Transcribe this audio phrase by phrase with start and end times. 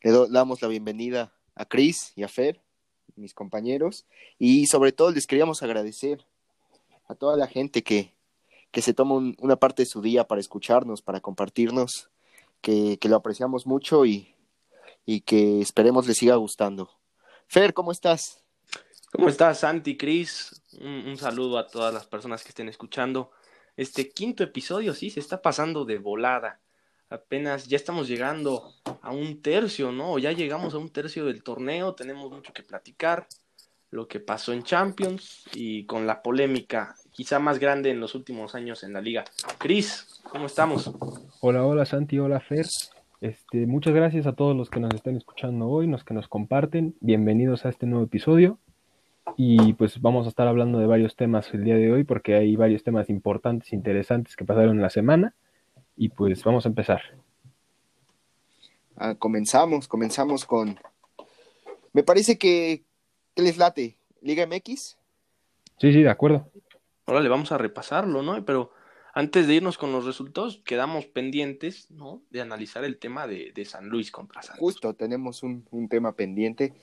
[0.00, 2.62] Le damos la bienvenida a Chris y a Fer,
[3.16, 4.06] mis compañeros,
[4.38, 6.24] y sobre todo les queríamos agradecer
[7.08, 8.14] a toda la gente que,
[8.70, 12.10] que se toma una parte de su día para escucharnos, para compartirnos,
[12.60, 14.34] que, que lo apreciamos mucho y,
[15.04, 16.90] y que esperemos les siga gustando.
[17.48, 18.44] Fer, ¿cómo estás?
[19.10, 20.62] ¿Cómo estás, Santi, Cris?
[20.80, 23.32] Un, un, saludo a todas las personas que estén escuchando.
[23.76, 26.60] Este quinto episodio, sí, se está pasando de volada.
[27.10, 30.18] Apenas ya estamos llegando a un tercio, ¿no?
[30.18, 33.26] Ya llegamos a un tercio del torneo, tenemos mucho que platicar.
[33.90, 38.54] Lo que pasó en Champions y con la polémica quizá más grande en los últimos
[38.54, 39.24] años en la liga.
[39.56, 40.92] Cris, ¿cómo estamos?
[41.40, 42.66] Hola, hola Santi, hola Fer.
[43.22, 46.94] Este, muchas gracias a todos los que nos están escuchando hoy, los que nos comparten.
[47.00, 48.58] Bienvenidos a este nuevo episodio.
[49.38, 52.56] Y pues vamos a estar hablando de varios temas el día de hoy porque hay
[52.56, 55.34] varios temas importantes, interesantes que pasaron en la semana.
[55.98, 57.02] Y pues vamos a empezar.
[58.96, 60.78] Ah, comenzamos, comenzamos con...
[61.92, 62.84] Me parece que...
[63.34, 63.96] ¿Qué les late?
[64.22, 64.96] ¿Liga MX?
[65.78, 66.50] Sí, sí, de acuerdo.
[67.04, 68.44] Ahora le vamos a repasarlo, ¿no?
[68.44, 68.72] Pero
[69.12, 72.22] antes de irnos con los resultados, quedamos pendientes, ¿no?
[72.30, 74.60] De analizar el tema de, de San Luis contra Santos.
[74.60, 76.74] Justo, tenemos un, un, tema pendiente.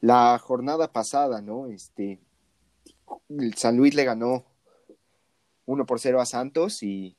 [0.00, 1.66] La jornada pasada, ¿no?
[1.66, 2.18] Este,
[3.56, 4.46] San Luis le ganó
[5.66, 7.17] 1 por 0 a Santos, y,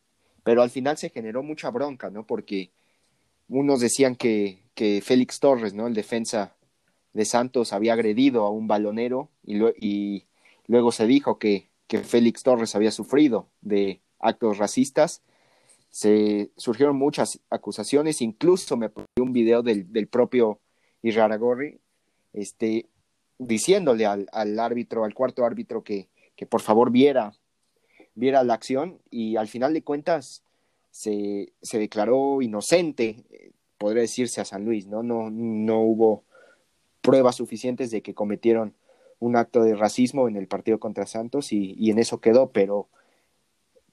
[0.50, 2.26] pero al final se generó mucha bronca, ¿no?
[2.26, 2.72] Porque
[3.50, 5.86] unos decían que, que Félix Torres, ¿no?
[5.86, 6.56] El defensa
[7.14, 10.26] de Santos había agredido a un balonero y,
[10.66, 15.22] luego se dijo que, que Félix Torres había sufrido de actos racistas.
[15.92, 20.62] Se surgieron muchas acusaciones, incluso me puse un video del, del propio
[21.04, 21.80] Iraragorri,
[22.34, 22.88] este,
[23.38, 27.36] diciéndole al, al, árbitro, al cuarto árbitro, que, que por favor viera,
[28.20, 30.44] viera la acción, y al final de cuentas
[30.92, 33.24] se, se declaró inocente,
[33.78, 35.04] podría decirse a San Luis, ¿no?
[35.04, 36.24] No, no hubo
[37.02, 38.74] pruebas suficientes de que cometieron
[39.20, 42.88] un acto de racismo en el partido contra Santos y, y en eso quedó, pero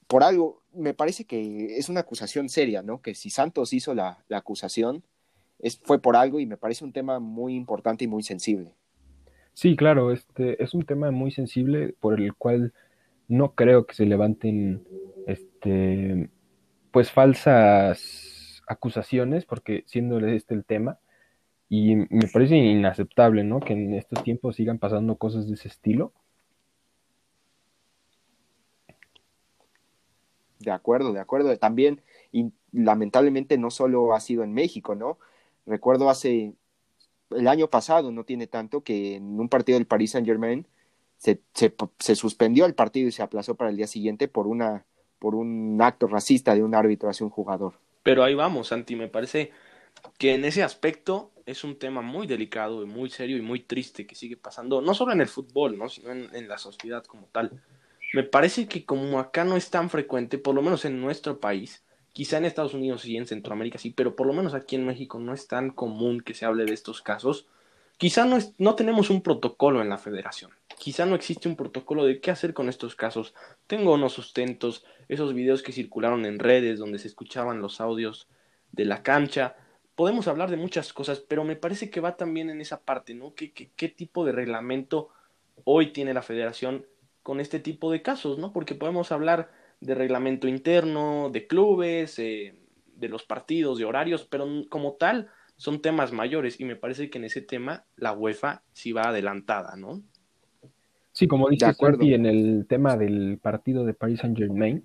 [0.06, 3.00] por algo, me parece que es una acusación seria, ¿no?
[3.00, 5.02] Que si Santos hizo la, la acusación,
[5.58, 8.72] es, fue por algo y me parece un tema muy importante y muy sensible.
[9.54, 12.72] Sí, claro, este es un tema muy sensible por el cual
[13.28, 14.86] no creo que se levanten
[15.26, 16.30] este
[16.90, 20.98] pues falsas acusaciones, porque siendo este el tema,
[21.68, 23.60] y me parece inaceptable, ¿no?
[23.60, 26.12] Que en estos tiempos sigan pasando cosas de ese estilo.
[30.58, 31.56] De acuerdo, de acuerdo.
[31.58, 32.00] También,
[32.32, 35.18] y lamentablemente no solo ha sido en México, ¿no?
[35.66, 36.54] Recuerdo hace
[37.30, 40.66] el año pasado, no tiene tanto, que en un partido del Paris Saint Germain
[41.18, 41.40] se,
[41.98, 44.84] se, suspendió el partido y se aplazó para el día siguiente por una
[45.18, 47.74] por un acto racista de un árbitro hacia un jugador.
[48.02, 49.50] Pero ahí vamos, Santi, me parece
[50.18, 54.06] que en ese aspecto es un tema muy delicado y muy serio y muy triste
[54.06, 55.88] que sigue pasando, no solo en el fútbol, ¿no?
[55.88, 57.62] sino en, en la sociedad como tal.
[58.12, 61.82] Me parece que como acá no es tan frecuente, por lo menos en nuestro país,
[62.12, 65.18] quizá en Estados Unidos y en Centroamérica sí, pero por lo menos aquí en México
[65.18, 67.46] no es tan común que se hable de estos casos.
[67.96, 70.50] Quizá no, es, no tenemos un protocolo en la federación.
[70.78, 73.34] Quizá no existe un protocolo de qué hacer con estos casos.
[73.66, 78.28] Tengo unos sustentos, esos videos que circularon en redes donde se escuchaban los audios
[78.72, 79.56] de la cancha.
[79.94, 83.34] Podemos hablar de muchas cosas, pero me parece que va también en esa parte, ¿no?
[83.34, 85.08] ¿Qué, qué, qué tipo de reglamento
[85.64, 86.84] hoy tiene la federación
[87.22, 88.52] con este tipo de casos, ¿no?
[88.52, 92.54] Porque podemos hablar de reglamento interno, de clubes, eh,
[92.94, 97.18] de los partidos, de horarios, pero como tal son temas mayores y me parece que
[97.18, 100.02] en ese tema la UEFA sí va adelantada, ¿no?
[101.12, 104.84] Sí, como dice Santi, en el tema del partido de Paris Saint Germain,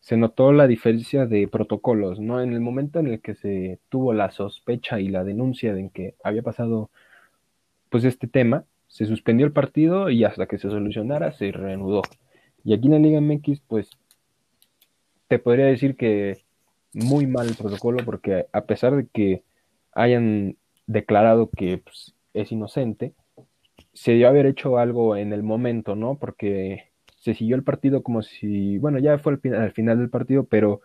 [0.00, 2.42] se notó la diferencia de protocolos, ¿no?
[2.42, 6.14] En el momento en el que se tuvo la sospecha y la denuncia de que
[6.24, 6.90] había pasado
[7.88, 12.02] pues este tema, se suspendió el partido y hasta que se solucionara se reanudó.
[12.64, 13.90] Y aquí en la Liga MX, pues
[15.28, 16.42] te podría decir que
[16.92, 19.44] muy mal el protocolo porque a pesar de que
[19.92, 20.56] hayan
[20.86, 23.14] declarado que pues, es inocente,
[23.92, 26.18] se dio haber hecho algo en el momento, ¿no?
[26.18, 30.44] Porque se siguió el partido como si, bueno, ya fue al, al final del partido,
[30.44, 30.80] pero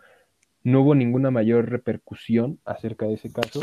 [0.62, 3.60] no hubo ninguna mayor repercusión acerca de ese caso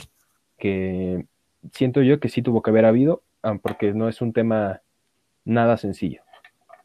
[0.58, 1.26] que
[1.72, 3.24] siento yo que sí tuvo que haber habido,
[3.62, 4.82] porque no es un tema
[5.46, 6.22] nada sencillo.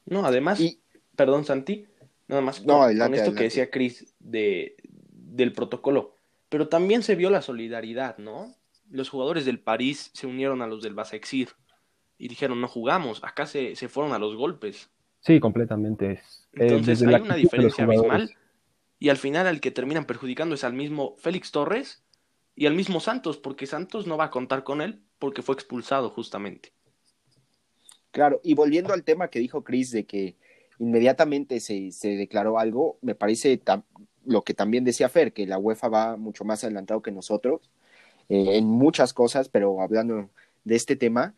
[0.06, 0.80] No, además, y,
[1.16, 1.86] perdón Santi,
[2.26, 3.38] nada más no, con, adelante, con esto adelante.
[3.38, 4.76] que decía Chris de,
[5.12, 6.16] del protocolo,
[6.48, 8.54] pero también se vio la solidaridad, ¿no?
[8.90, 11.50] Los jugadores del París se unieron a los del Basexir
[12.16, 14.90] y dijeron, no jugamos, acá se, se fueron a los golpes.
[15.20, 16.12] Sí, completamente.
[16.12, 18.30] Es, Entonces hay una diferencia abismal
[18.98, 22.02] y al final al que terminan perjudicando es al mismo Félix Torres
[22.54, 26.10] y al mismo Santos, porque Santos no va a contar con él porque fue expulsado
[26.10, 26.72] justamente.
[28.10, 30.36] Claro, y volviendo al tema que dijo Chris de que
[30.78, 33.60] inmediatamente se, se declaró algo, me parece
[34.28, 37.70] lo que también decía Fer, que la UEFA va mucho más adelantado que nosotros
[38.28, 40.30] eh, en muchas cosas, pero hablando
[40.64, 41.34] de este tema,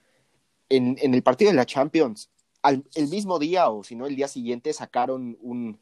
[0.68, 2.30] en, en el partido de la Champions,
[2.62, 5.78] al, el mismo día o si no el día siguiente sacaron un,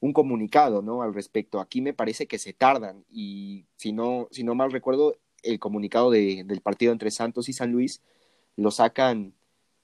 [0.00, 1.02] un comunicado, ¿no?
[1.02, 1.60] Al respecto.
[1.60, 6.10] Aquí me parece que se tardan y si no, si no mal recuerdo, el comunicado
[6.10, 8.02] de, del partido entre Santos y San Luis
[8.56, 9.34] lo sacan,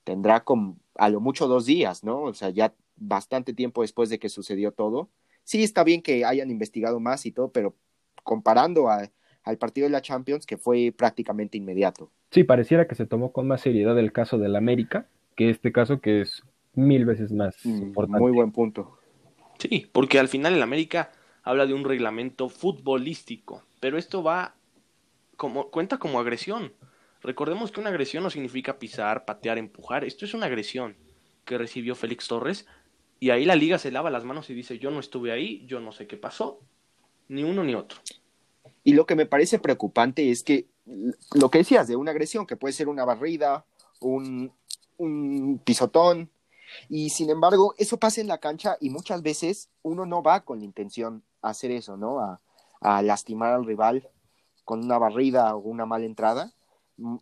[0.04, 2.22] tendrá como a lo mucho dos días, ¿no?
[2.22, 5.10] O sea, ya bastante tiempo después de que sucedió todo.
[5.46, 7.76] Sí, está bien que hayan investigado más y todo, pero
[8.24, 9.08] comparando a,
[9.44, 12.10] al partido de la Champions, que fue prácticamente inmediato.
[12.32, 15.06] Sí, pareciera que se tomó con más seriedad el caso del América
[15.36, 16.42] que este caso que es
[16.74, 18.20] mil veces más mm, importante.
[18.20, 18.98] Muy buen punto.
[19.58, 21.12] Sí, porque al final el América
[21.44, 24.56] habla de un reglamento futbolístico, pero esto va
[25.36, 26.72] como cuenta como agresión.
[27.22, 30.04] Recordemos que una agresión no significa pisar, patear, empujar.
[30.04, 30.96] Esto es una agresión
[31.44, 32.66] que recibió Félix Torres
[33.18, 35.80] y ahí la liga se lava las manos y dice yo no estuve ahí, yo
[35.80, 36.60] no sé qué pasó,
[37.28, 37.98] ni uno ni otro.
[38.84, 40.66] Y lo que me parece preocupante es que
[41.34, 43.64] lo que decías de una agresión, que puede ser una barrida,
[44.00, 44.52] un,
[44.98, 46.30] un pisotón,
[46.88, 50.58] y sin embargo, eso pasa en la cancha y muchas veces uno no va con
[50.58, 52.20] la intención a hacer eso, ¿no?
[52.20, 52.40] A,
[53.02, 54.08] lastimar al rival
[54.64, 56.52] con una barrida o una mala entrada.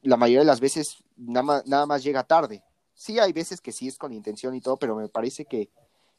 [0.03, 2.63] La mayoría de las veces nada más, nada más llega tarde.
[2.93, 5.71] Sí, hay veces que sí es con intención y todo, pero me parece que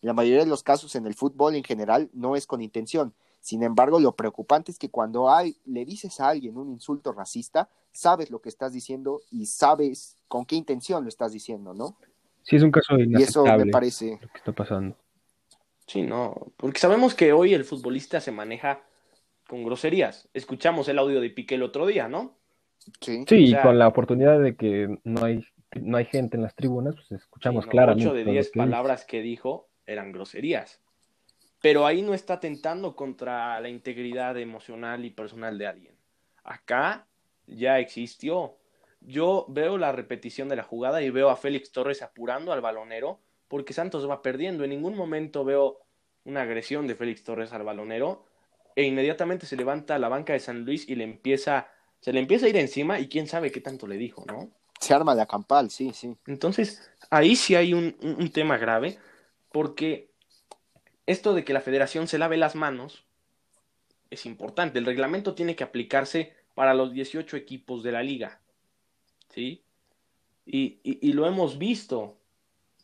[0.06, 3.16] la mayoría de los casos en el fútbol en general no es con intención.
[3.42, 7.70] Sin embargo, lo preocupante es que cuando hay, le dices a alguien un insulto racista,
[7.92, 11.98] sabes lo que estás diciendo y sabes con qué intención lo estás diciendo, ¿no?
[12.44, 14.20] Sí, es un caso Y eso me parece.
[14.22, 14.96] Lo que está pasando.
[15.88, 18.84] Sí, no, porque sabemos que hoy el futbolista se maneja
[19.48, 20.30] con groserías.
[20.36, 22.38] Escuchamos el audio de Piqué el otro día, ¿no?
[23.02, 25.44] Sí, sí y con la oportunidad de que no hay,
[25.82, 28.08] no hay gente en las tribunas, pues escuchamos claramente.
[28.08, 30.82] 8 de 10 palabras que dijo eran groserías.
[31.62, 35.96] Pero ahí no está tentando contra la integridad emocional y personal de alguien.
[36.44, 37.08] Acá
[37.48, 38.58] ya existió
[39.08, 43.20] yo veo la repetición de la jugada y veo a Félix Torres apurando al balonero
[43.48, 44.64] porque Santos va perdiendo.
[44.64, 45.82] En ningún momento veo
[46.24, 48.26] una agresión de Félix Torres al balonero
[48.76, 52.20] e inmediatamente se levanta a la banca de San Luis y le empieza, se le
[52.20, 54.50] empieza a ir encima y quién sabe qué tanto le dijo, ¿no?
[54.80, 56.18] Se arma de campal, sí, sí.
[56.28, 58.98] Entonces, ahí sí hay un, un tema grave
[59.56, 60.12] porque
[61.06, 63.06] esto de que la federación se lave las manos
[64.10, 64.80] es importante.
[64.80, 68.42] El reglamento tiene que aplicarse para los 18 equipos de la liga.
[69.30, 69.64] ¿sí?
[70.46, 72.20] Y, lo hemos visto.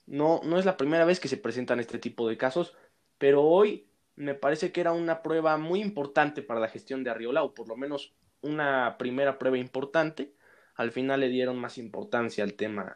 [0.06, 2.74] No, no es la primera vez que se presentan este tipo de casos,
[3.18, 7.44] pero hoy me parece que era una prueba muy importante para la gestión de Arriola,
[7.44, 10.36] o por lo menos una primera prueba importante.
[10.76, 12.96] Al final le dieron más importancia al tema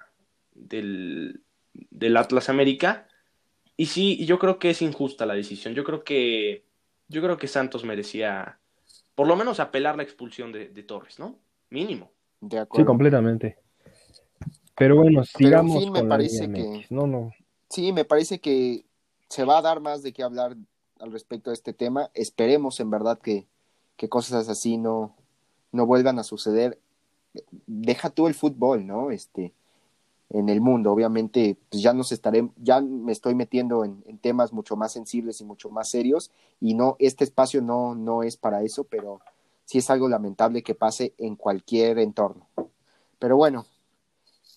[0.54, 1.44] del,
[1.74, 3.10] del Atlas América.
[3.78, 5.74] Y sí, yo creo que es injusta la decisión.
[5.74, 6.64] Yo creo que,
[7.08, 8.60] yo creo que Santos merecía
[9.16, 11.38] por lo menos apelar la expulsión de Torres, ¿no?
[11.70, 12.12] Mínimo.
[12.50, 13.58] Sí, completamente.
[14.76, 17.32] Pero bueno, sigamos me parece que no, no.
[17.70, 18.86] Sí, me parece que
[19.30, 20.56] se va a dar más de qué hablar
[21.00, 22.12] al respecto de este tema.
[22.14, 23.48] Esperemos en verdad que,
[23.96, 25.16] que cosas así no,
[25.72, 26.80] no vuelvan a suceder.
[27.68, 29.12] Deja tú el fútbol, ¿no?
[29.12, 29.54] Este,
[30.30, 30.92] en el mundo.
[30.92, 35.46] Obviamente, pues ya nos estaré, ya me estoy metiendo en, temas mucho más sensibles y
[35.46, 39.22] mucho más serios, y no, este espacio no, no es para eso, pero
[39.66, 42.48] sí es algo lamentable que pase en cualquier entorno.
[43.20, 43.66] Pero bueno,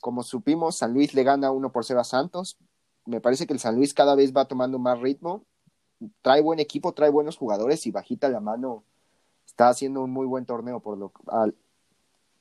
[0.00, 2.56] como supimos, San Luis le gana 1 por 0 a Santos.
[3.04, 5.44] Me parece que el San Luis cada vez va tomando más ritmo.
[6.22, 8.84] Trae buen equipo, trae buenos jugadores y bajita la mano
[9.58, 11.12] está haciendo un muy buen torneo por lo,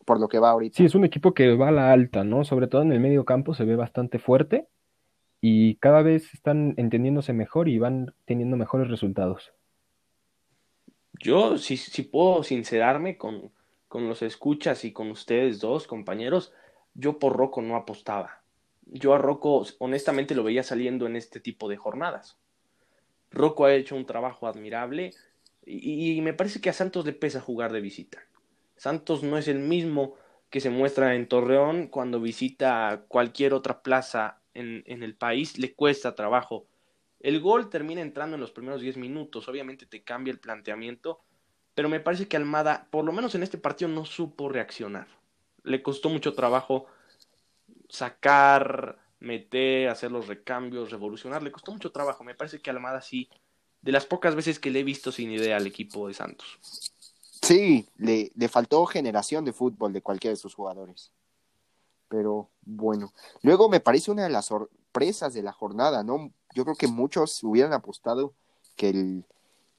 [0.07, 0.77] por lo que va ahorita.
[0.77, 2.45] Sí, es un equipo que va a la alta, ¿no?
[2.45, 4.69] Sobre todo en el medio campo se ve bastante fuerte
[5.41, 9.51] y cada vez están entendiéndose mejor y van teniendo mejores resultados.
[11.19, 13.51] Yo, si, si puedo sincerarme con,
[13.89, 16.53] con los escuchas y con ustedes dos, compañeros,
[16.93, 18.43] yo por Rocco no apostaba.
[18.85, 22.37] Yo a Rocco honestamente lo veía saliendo en este tipo de jornadas.
[23.29, 25.13] Rocco ha hecho un trabajo admirable
[25.65, 28.19] y, y, me parece que a Santos le pesa jugar de visita.
[28.77, 30.15] Santos no es el mismo
[30.50, 35.74] que se muestra en Torreón cuando visita cualquier otra plaza en, en el país, le
[35.74, 36.67] cuesta trabajo
[37.19, 41.19] el gol termina entrando en los primeros 10 minutos, obviamente te cambia el planteamiento,
[41.74, 45.07] pero me parece que Almada, por lo menos en este partido, no supo reaccionar.
[45.63, 46.86] Le costó mucho trabajo
[47.89, 52.24] sacar, meter, hacer los recambios, revolucionar, le costó mucho trabajo.
[52.24, 53.29] Me parece que Almada sí,
[53.81, 56.60] de las pocas veces que le he visto sin idea al equipo de Santos.
[57.48, 61.12] Sí, le, le faltó generación de fútbol de cualquiera de sus jugadores.
[62.10, 66.32] Pero bueno, luego me parece una de las sorpresas de la jornada, ¿no?
[66.54, 68.34] Yo creo que muchos hubieran apostado
[68.75, 69.24] que el,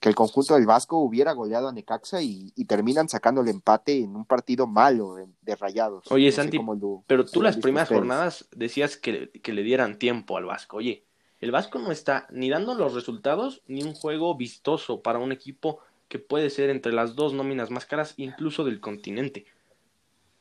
[0.01, 4.17] que el conjunto del Vasco hubiera goleado a Necaxa y, terminan sacando el empate en
[4.17, 6.11] un partido malo de, rayados.
[6.11, 6.59] Oye, Santi,
[7.07, 10.79] pero tú las primeras jornadas decías que, que, le dieran tiempo al Vasco.
[10.79, 11.05] Oye,
[11.41, 15.81] el Vasco no está ni dando los resultados ni un juego vistoso para un equipo
[16.09, 19.47] que puede ser entre las dos nóminas más caras, incluso del continente.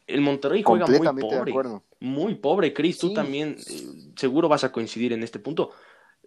[0.08, 1.54] El Monterrey juega muy pobre.
[2.00, 2.98] Muy pobre, Cris.
[2.98, 5.72] Tú también eh, seguro vas a coincidir en este punto.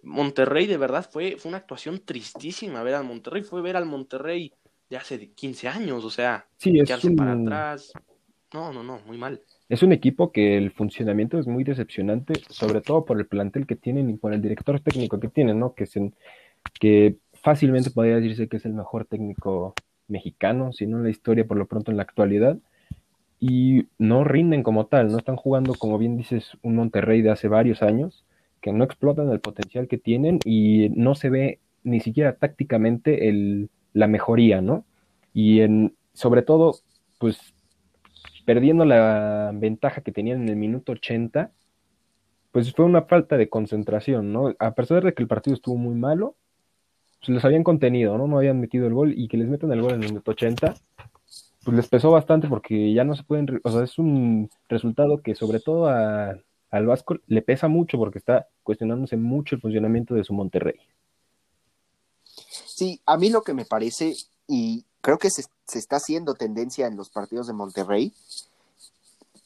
[0.03, 3.41] Monterrey de verdad fue, fue una actuación tristísima ver al Monterrey.
[3.41, 4.53] Fue ver al Monterrey
[4.89, 6.79] de hace 15 años, o sea, sí,
[7.15, 7.93] para atrás.
[8.53, 9.41] No, no, no, muy mal.
[9.69, 13.77] Es un equipo que el funcionamiento es muy decepcionante, sobre todo por el plantel que
[13.77, 15.73] tienen y por el director técnico que tienen, ¿no?
[15.73, 16.11] Que, se,
[16.77, 19.73] que fácilmente podría decirse que es el mejor técnico
[20.07, 22.57] mexicano, si no en la historia, por lo pronto en la actualidad
[23.41, 27.47] y no rinden como tal, no están jugando, como bien dices, un Monterrey de hace
[27.47, 28.23] varios años,
[28.61, 33.71] que no explotan el potencial que tienen y no se ve ni siquiera tácticamente el,
[33.93, 34.85] la mejoría, ¿no?
[35.33, 36.75] Y en, sobre todo,
[37.17, 37.55] pues
[38.45, 41.51] perdiendo la ventaja que tenían en el minuto 80,
[42.51, 44.53] pues fue una falta de concentración, ¿no?
[44.59, 46.35] A pesar de que el partido estuvo muy malo,
[47.21, 48.27] pues les habían contenido, ¿no?
[48.27, 50.73] No habían metido el gol y que les metan el gol en el minuto 80,
[51.63, 55.35] pues les pesó bastante porque ya no se pueden, o sea, es un resultado que
[55.35, 56.35] sobre todo a,
[56.71, 60.79] al Vasco le pesa mucho porque está cuestionándose mucho el funcionamiento de su Monterrey.
[62.25, 64.15] Sí, a mí lo que me parece,
[64.47, 68.13] y creo que se, se está haciendo tendencia en los partidos de Monterrey,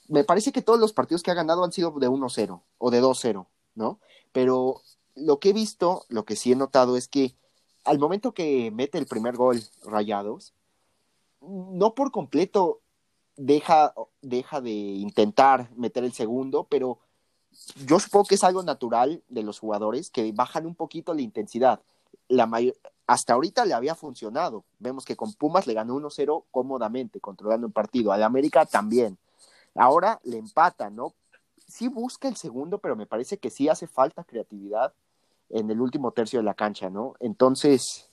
[0.08, 3.02] me parece que todos los partidos que ha ganado han sido de 1-0 o de
[3.02, 4.00] 2-0, ¿no?
[4.32, 4.82] Pero
[5.16, 7.34] lo que he visto, lo que sí he notado es que
[7.86, 10.54] al momento que mete el primer gol Rayados,
[11.42, 12.82] no por completo
[13.38, 17.00] deja, deja de intentar meter el segundo, pero
[17.86, 21.80] yo supongo que es algo natural de los jugadores que bajan un poquito la intensidad.
[22.28, 22.50] La
[23.08, 24.66] hasta ahorita le había funcionado.
[24.80, 28.12] Vemos que con Pumas le ganó 1-0 cómodamente, controlando el partido.
[28.12, 29.18] Al América también.
[29.76, 31.14] Ahora le empata, ¿no?
[31.68, 34.94] Sí busca el segundo, pero me parece que sí hace falta creatividad
[35.50, 37.16] en el último tercio de la cancha, ¿no?
[37.20, 38.10] Entonces,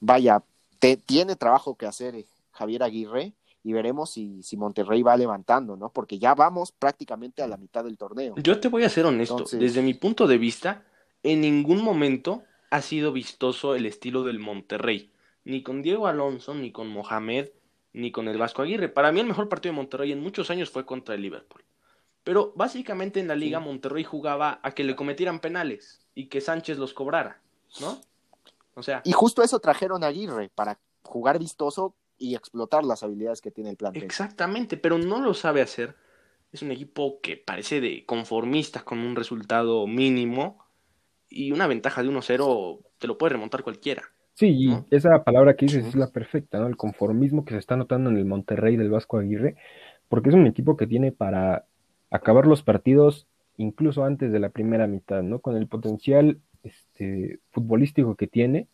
[0.00, 0.42] vaya,
[0.78, 5.76] te, tiene trabajo que hacer eh, Javier Aguirre y veremos si, si, Monterrey va levantando,
[5.76, 5.90] ¿no?
[5.90, 8.34] Porque ya vamos prácticamente a la mitad del torneo.
[8.36, 10.84] Yo te voy a ser honesto, desde mi punto de vista,
[11.22, 15.10] en ningún momento ha sido vistoso el estilo del Monterrey,
[15.44, 17.48] ni con Diego Alonso, ni con Mohamed,
[17.94, 18.88] ni con el Vasco Aguirre.
[18.88, 21.64] Para mí el mejor partido de Monterrey en muchos años fue contra el Liverpool.
[22.24, 26.78] Pero básicamente en la liga Monterrey jugaba a que le cometieran penales y que Sánchez
[26.78, 27.40] los cobrara,
[27.80, 28.00] ¿no?
[28.74, 29.02] O sea.
[29.04, 33.70] Y justo eso trajeron a Aguirre, para jugar vistoso y explotar las habilidades que tiene
[33.70, 34.02] el plantel.
[34.02, 35.96] Exactamente, pero no lo sabe hacer.
[36.50, 40.64] Es un equipo que parece de conformistas con un resultado mínimo
[41.28, 44.02] y una ventaja de 1-0 te lo puede remontar cualquiera.
[44.34, 46.66] Sí, y esa palabra que dices es la perfecta, ¿no?
[46.66, 49.56] El conformismo que se está notando en el Monterrey del Vasco Aguirre,
[50.08, 51.66] porque es un equipo que tiene para
[52.10, 55.40] acabar los partidos incluso antes de la primera mitad, ¿no?
[55.40, 58.66] Con el potencial este, futbolístico que tiene,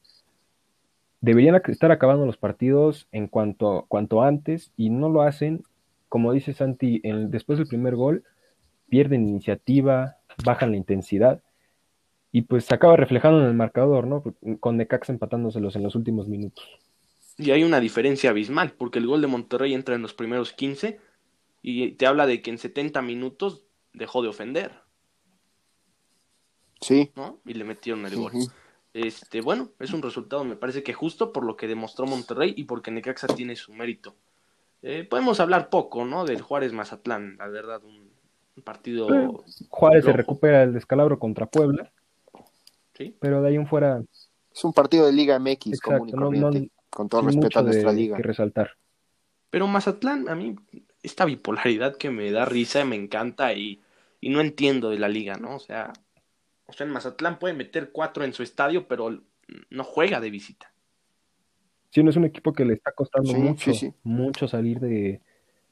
[1.20, 5.62] deberían estar acabando los partidos en cuanto, cuanto antes y no lo hacen.
[6.08, 8.24] Como dice Santi, después del primer gol,
[8.88, 11.42] pierden iniciativa, bajan la intensidad
[12.32, 14.22] y pues se acaba reflejando en el marcador, ¿no?
[14.60, 16.64] Con Necaxa empatándoselos en los últimos minutos.
[17.36, 20.98] Y hay una diferencia abismal, porque el gol de Monterrey entra en los primeros 15
[21.62, 24.72] y te habla de que en 70 minutos dejó de ofender.
[26.80, 27.10] Sí.
[27.14, 27.38] ¿no?
[27.44, 28.32] Y le metieron el gol.
[28.92, 32.64] Este, bueno, es un resultado, me parece que justo por lo que demostró Monterrey y
[32.64, 34.16] porque Necaxa tiene su mérito.
[34.82, 36.24] Eh, podemos hablar poco, ¿no?
[36.24, 38.10] Del Juárez Mazatlán, la verdad, un,
[38.64, 39.08] partido.
[39.70, 41.90] Juárez se recupera el descalabro contra Puebla.
[42.94, 43.16] Sí.
[43.18, 44.02] Pero de ahí en fuera.
[44.52, 48.16] Es un partido de Liga MX común con todo respeto a nuestra liga.
[48.16, 48.72] Que resaltar.
[49.48, 50.56] Pero Mazatlán, a mí,
[51.02, 53.80] esta bipolaridad que me da risa, me encanta y,
[54.20, 55.56] y no entiendo de la liga, ¿no?
[55.56, 55.92] O sea,
[56.66, 59.22] o sea, en Mazatlán puede meter cuatro en su estadio, pero
[59.70, 60.72] no juega de visita.
[61.90, 63.72] Sí, no es un equipo que le está costando mucho,
[64.04, 65.20] mucho salir de,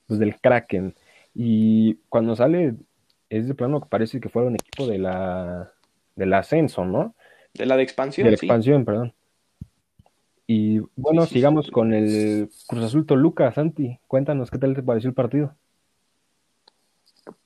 [0.07, 0.95] pues, del Kraken.
[1.35, 2.75] Y cuando sale,
[3.29, 5.73] es de plano que parece que fuera un equipo de la
[6.17, 7.15] del ascenso, ¿no?
[7.55, 8.25] De la de expansión.
[8.25, 9.15] De la expansión, perdón.
[10.50, 14.00] Y bueno, sigamos con el Cruz Azul Toluca, Santi.
[14.07, 15.55] Cuéntanos qué tal te pareció el partido.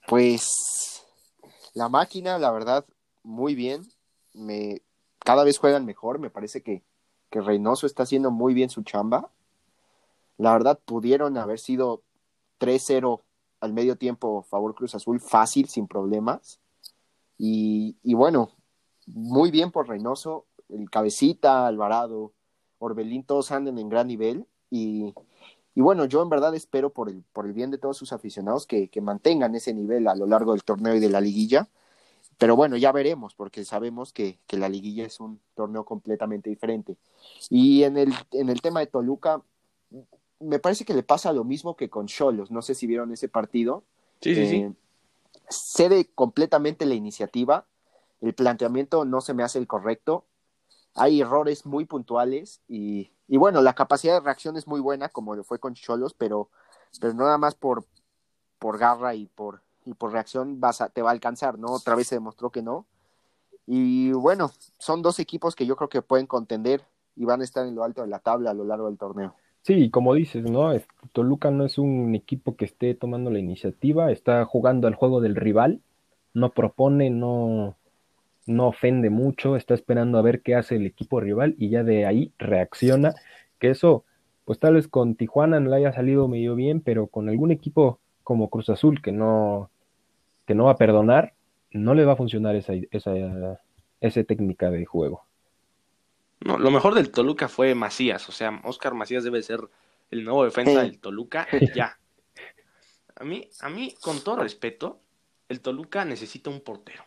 [0.07, 1.05] Pues
[1.75, 2.87] la máquina, la verdad,
[3.25, 3.83] muy bien.
[4.35, 4.83] Me,
[5.19, 6.21] cada vez juegan mejor.
[6.21, 6.85] Me parece que,
[7.29, 9.33] que Reynoso está haciendo muy bien su chamba.
[10.39, 12.03] La verdad, pudieron haber sido
[12.61, 13.21] 3-0
[13.59, 16.61] al medio tiempo favor Cruz Azul fácil, sin problemas.
[17.37, 18.53] Y, y bueno,
[19.07, 22.33] muy bien por Reynoso, el Cabecita, Alvarado,
[22.83, 24.47] Orbelín, todos andan en gran nivel.
[24.71, 25.15] Y,
[25.75, 28.67] y bueno, yo en verdad espero por el, por el bien de todos sus aficionados
[28.67, 31.69] que, que mantengan ese nivel a lo largo del torneo y de la liguilla.
[32.39, 36.97] Pero bueno, ya veremos, porque sabemos que, que, la liguilla es un torneo completamente diferente.
[37.51, 39.43] Y en el, en el tema de Toluca,
[40.41, 42.51] me parece que le pasa lo mismo que con Cholos.
[42.51, 43.85] No sé si vieron ese partido.
[44.21, 44.57] Sí, sí, sí.
[44.57, 44.73] Eh,
[45.49, 47.67] cede completamente la iniciativa.
[48.21, 50.25] El planteamiento no se me hace el correcto.
[50.95, 55.45] Hay errores muy puntuales y, bueno, la capacidad de reacción es muy buena, como lo
[55.45, 56.51] fue con Cholos, pero,
[57.01, 57.85] pero nada más por,
[58.59, 61.69] por garra y por, y por reacción vas a, te va a alcanzar, ¿no?
[61.69, 62.87] Otra vez se demostró que no.
[63.67, 66.83] Y bueno, son dos equipos que yo creo que pueden contender
[67.17, 69.35] y van a estar en lo alto de la tabla a lo largo del torneo.
[69.63, 70.73] Sí, como dices, ¿no?
[71.13, 75.37] Toluca no es un equipo que esté tomando la iniciativa, está jugando al juego del
[75.37, 75.81] rival,
[76.35, 77.77] no propone, no,
[78.47, 82.07] no ofende mucho, está esperando a ver qué hace el equipo rival y ya de
[82.07, 83.15] ahí reacciona,
[83.59, 84.05] que eso,
[84.45, 88.01] pues tal vez con Tijuana no le haya salido medio bien, pero con algún equipo
[88.25, 89.71] como Cruz Azul que no,
[90.47, 91.35] que no va a perdonar,
[91.71, 93.61] no le va a funcionar esa, esa,
[94.01, 95.25] esa técnica de juego.
[96.41, 99.61] No, lo mejor del Toluca fue Macías, o sea, Oscar Macías debe ser
[100.11, 101.99] el nuevo defensa del Toluca, ya.
[103.15, 105.01] A mí, a mí, con todo respeto,
[105.49, 107.05] el Toluca necesita un portero.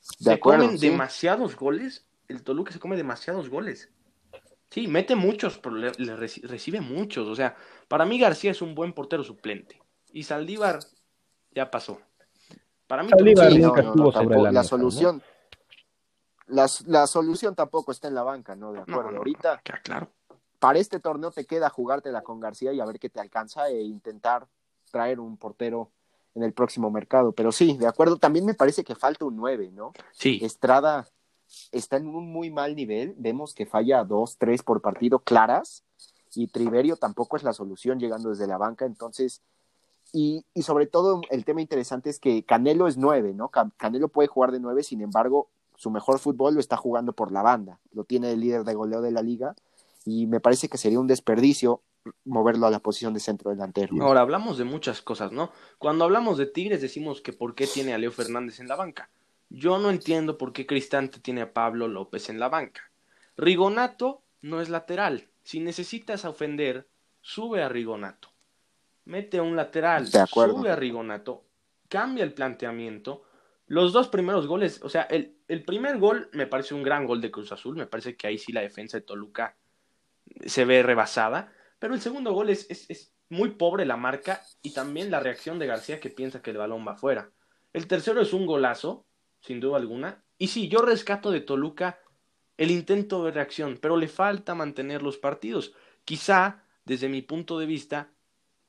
[0.00, 3.90] Se comen demasiados goles, el Toluca se come demasiados goles.
[4.70, 7.26] Sí, mete muchos, pero le, recibe muchos.
[7.28, 7.56] O sea,
[7.88, 9.82] para mí García es un buen portero suplente.
[10.12, 10.78] Y Saldívar
[11.50, 12.00] ya pasó.
[12.86, 15.22] Para mí Saldívar nunca estuvo sobre la, la solución
[16.50, 18.72] la, la, solución tampoco está en la banca, ¿no?
[18.72, 19.16] De acuerdo.
[19.16, 20.08] Ahorita, claro.
[20.58, 23.82] para este torneo te queda jugártela con García y a ver qué te alcanza e
[23.82, 24.46] intentar
[24.90, 25.90] traer un portero
[26.34, 27.32] en el próximo mercado.
[27.32, 29.92] Pero sí, de acuerdo, también me parece que falta un 9, ¿no?
[30.12, 30.38] Sí.
[30.42, 31.08] Estrada
[31.72, 35.84] está en un muy mal nivel, vemos que falla dos, tres por partido claras
[36.34, 39.42] y Triverio tampoco es la solución llegando desde la banca, entonces,
[40.12, 43.50] y, y sobre todo el tema interesante es que Canelo es nueve, ¿no?
[43.76, 47.42] Canelo puede jugar de nueve, sin embargo, su mejor fútbol lo está jugando por la
[47.42, 49.56] banda, lo tiene el líder de goleo de la liga
[50.04, 51.82] y me parece que sería un desperdicio
[52.24, 53.94] moverlo a la posición de centro delantero.
[54.00, 55.52] Ahora hablamos de muchas cosas, ¿no?
[55.78, 59.10] Cuando hablamos de Tigres decimos que por qué tiene a Leo Fernández en la banca.
[59.48, 62.82] Yo no entiendo por qué Cristante tiene a Pablo López en la banca.
[63.36, 65.28] Rigonato no es lateral.
[65.42, 66.88] Si necesitas ofender,
[67.20, 68.28] sube a Rigonato.
[69.04, 71.44] Mete a un lateral, sube a Rigonato,
[71.88, 73.24] cambia el planteamiento
[73.70, 77.20] los dos primeros goles, o sea, el, el, primer gol me parece un gran gol
[77.20, 79.56] de Cruz Azul, me parece que ahí sí la defensa de Toluca
[80.44, 85.10] se ve rebasada, pero el segundo gol es, es, muy pobre la marca y también
[85.10, 87.30] la reacción de García que piensa que el balón va afuera.
[87.72, 89.06] El tercero es un golazo,
[89.40, 92.00] sin duda alguna, y sí, yo rescato de Toluca
[92.56, 95.72] el intento de reacción, pero le falta mantener los partidos.
[96.04, 98.10] Quizá, desde mi punto de vista,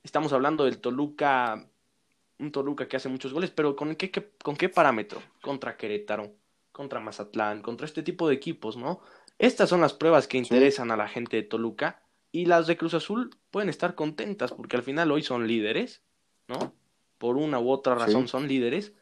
[0.04, 1.68] estamos hablando del Toluca
[2.42, 4.12] un Toluca que hace muchos goles, pero ¿con qué,
[4.44, 5.22] con qué parámetro?
[5.42, 6.34] Contra Querétaro,
[6.72, 9.02] contra Mazatlán, contra este tipo de equipos, ¿no?
[9.38, 12.94] Estas son las pruebas que interesan a la gente de Toluca y las de Cruz
[12.94, 16.02] Azul pueden estar contentas porque al final hoy son líderes,
[16.48, 16.74] ¿no?
[17.18, 18.94] Por una u otra razón son líderes.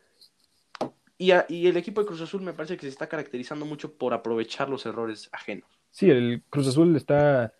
[1.17, 4.13] Y, y el equipo de Cruz Azul me parece que se está caracterizando mucho por
[4.13, 5.69] aprovechar los errores ajenos.
[5.91, 7.53] Sí, el Cruz Azul está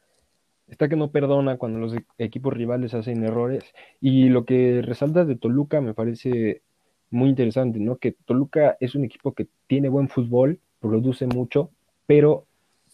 [0.69, 3.63] está que no perdona cuando los e-, equipos rivales hacen errores.
[3.99, 6.61] Y lo que resalta de Toluca me parece
[7.09, 7.97] muy interesante, ¿no?
[7.97, 11.71] Que Toluca es un equipo que tiene buen fútbol, produce mucho,
[12.05, 12.45] pero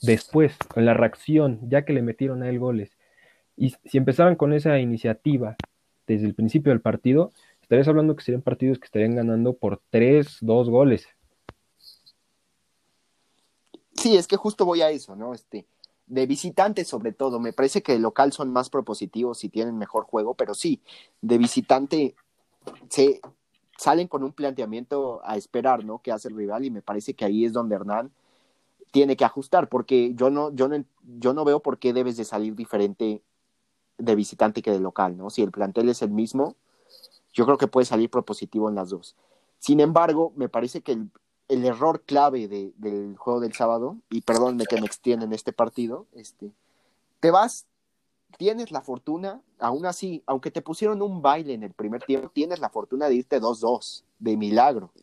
[0.01, 2.91] después, con la reacción, ya que le metieron a él goles,
[3.57, 5.55] y si empezaran con esa iniciativa
[6.07, 7.31] desde el principio del partido,
[7.61, 11.07] estarías hablando que serían partidos que estarían ganando por tres, dos goles.
[13.93, 15.33] Sí, es que justo voy a eso, ¿no?
[15.33, 15.65] Este,
[16.05, 17.39] de visitante sobre todo.
[17.39, 20.81] Me parece que de local son más propositivos y tienen mejor juego, pero sí,
[21.21, 22.15] de visitante
[22.89, 23.21] se
[23.77, 25.99] salen con un planteamiento a esperar, ¿no?
[25.99, 28.11] Que hace el rival y me parece que ahí es donde Hernán
[28.95, 30.85] tiene que ajustar, porque yo no, yo no,
[31.19, 33.21] yo no veo por qué debes de salir diferente
[33.97, 35.29] de visitante que de local, ¿no?
[35.29, 36.55] Si el plantel es el mismo,
[37.33, 39.17] yo creo que puede salir propositivo en las dos.
[39.59, 41.09] Sin embargo, me parece que el,
[41.49, 45.33] el error clave de, del juego del sábado, y perdón de que me extienda en
[45.33, 46.53] este partido, este,
[47.19, 47.65] te vas,
[48.37, 52.59] tienes la fortuna, aún así, aunque te pusieron un baile en el primer tiempo, tienes
[52.59, 54.93] la fortuna de irte 2-2, de milagro,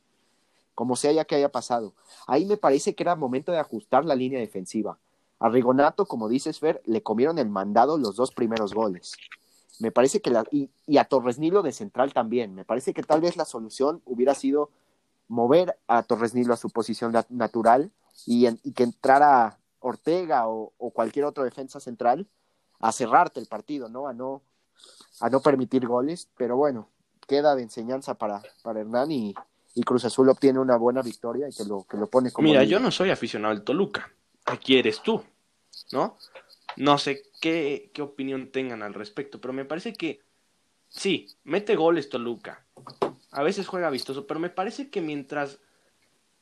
[0.75, 1.95] como sea ya que haya pasado.
[2.27, 4.99] Ahí me parece que era momento de ajustar la línea defensiva.
[5.39, 9.17] a Rigonato, como dices, Fer, le comieron el mandado los dos primeros goles.
[9.81, 12.55] Me parece que la, y, a Torres Nilo de central también.
[12.55, 14.71] Me parece que tal vez la solución hubiera sido
[15.27, 17.91] mover a Torres Nilo a su posición natural
[18.27, 22.29] y, que entrara Ortega o, cualquier otro defensa central
[22.79, 24.07] a cerrarte el partido, ¿no?
[24.07, 24.43] A no,
[25.21, 26.29] a no permitir goles.
[26.37, 26.89] Pero bueno,
[27.27, 29.35] queda de enseñanza para, para Hernán y,
[29.81, 32.47] Cruz Azul obtiene una buena victoria y que lo, que lo pone como.
[32.49, 34.13] Mira, yo no soy aficionado al Toluca.
[34.45, 35.25] Aquí eres tú,
[35.93, 36.19] ¿no?
[36.77, 40.21] No sé qué, qué opinión tengan al respecto, pero me parece que
[40.89, 42.67] sí, mete goles Toluca.
[43.31, 45.59] A veces juega vistoso, pero me parece que mientras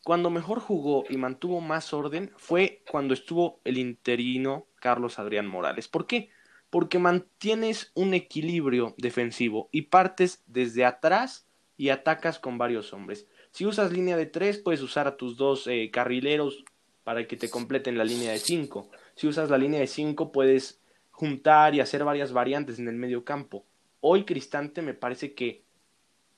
[0.02, 5.88] cuando mejor jugó y mantuvo más orden fue cuando estuvo el interino Carlos Adrián Morales.
[5.88, 6.30] ¿Por qué?
[6.70, 11.46] Porque mantienes un equilibrio defensivo y partes desde atrás
[11.80, 13.26] y atacas con varios hombres.
[13.52, 16.62] Si usas línea de tres, puedes usar a tus dos eh, carrileros
[17.04, 18.90] para que te completen la línea de cinco.
[19.14, 23.24] Si usas la línea de 5, puedes juntar y hacer varias variantes en el medio
[23.24, 23.64] campo.
[24.00, 25.64] Hoy Cristante me parece que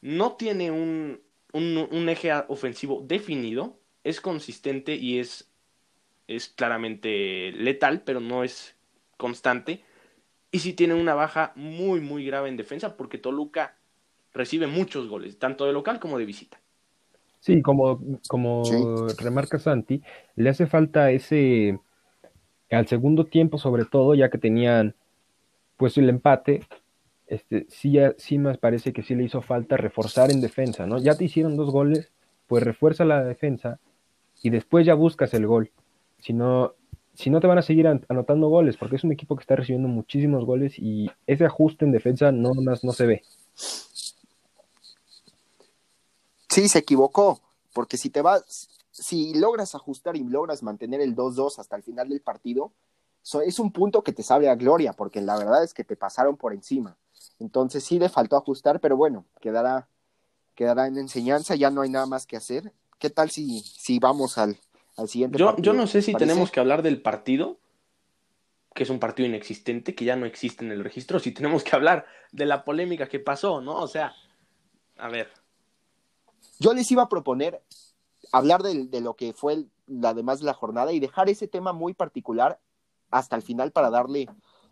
[0.01, 1.21] no tiene un,
[1.53, 5.51] un, eje ofensivo definido, es consistente y es,
[6.29, 8.77] es claramente letal, pero no es
[9.17, 9.83] constante.
[10.53, 13.77] Y sí tiene una baja muy, muy grave en defensa, porque Toluca
[14.35, 16.61] recibe muchos goles, tanto de local como de visita.
[17.41, 20.01] Sí, como, como remarca Santi,
[20.37, 21.79] le hace falta ese
[22.71, 24.95] al segundo tiempo, sobre todo, ya que tenían
[25.77, 26.63] pues el empate,
[27.27, 30.99] este, sí, sí me parece que sí le hizo falta reforzar en defensa, ¿no?
[30.99, 32.13] Ya te hicieron dos goles,
[32.47, 33.81] pues refuerza la defensa
[34.43, 35.71] y después ya buscas el gol.
[36.19, 36.75] Si no,
[37.15, 39.89] si no te van a seguir anotando goles, porque es un equipo que está recibiendo
[39.89, 43.23] muchísimos goles y ese ajuste en defensa no más no se ve.
[46.53, 47.41] Sí, se equivocó,
[47.73, 52.11] porque si te vas, si logras ajustar y logras mantener el 2-2 hasta el final
[52.11, 52.73] del partido,
[53.47, 56.37] es un punto que te sabe a gloria, porque la verdad es que te pasaron
[56.37, 56.99] por encima.
[57.39, 59.89] Entonces sí le faltó ajustar, pero bueno, quedará,
[60.55, 62.71] quedará en enseñanza, ya no hay nada más que hacer.
[62.99, 64.59] ¿Qué tal si, si vamos al,
[64.99, 65.73] al siguiente yo, partido?
[65.73, 67.61] Yo no sé si tenemos que hablar del partido,
[68.75, 71.75] que es un partido inexistente, que ya no existe en el registro, si tenemos que
[71.75, 73.77] hablar de la polémica que pasó, ¿no?
[73.77, 74.15] O sea,
[74.99, 75.31] a ver.
[76.63, 77.61] Yo les iba a proponer
[78.31, 81.93] hablar de, lo que fue la demás de la jornada y dejar ese tema muy
[81.93, 82.61] particular
[83.11, 84.29] hasta el final para darle,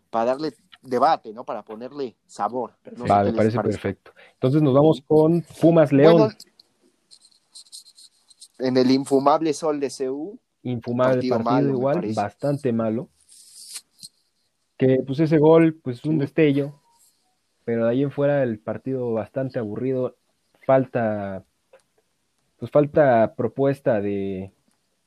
[0.09, 1.43] para darle debate, ¿no?
[1.43, 2.77] Para ponerle sabor.
[2.97, 4.13] vale, parece perfecto.
[4.35, 6.33] Entonces nos vamos con Pumas León.
[8.59, 10.39] en el infumable sol de CU.
[10.63, 13.09] Infumable partido, igual, bastante malo.
[14.77, 16.79] Que pues ese gol, pues es un destello.
[17.65, 20.15] Pero de ahí en fuera el partido bastante aburrido.
[20.65, 21.43] Falta
[22.61, 24.51] pues falta propuesta de,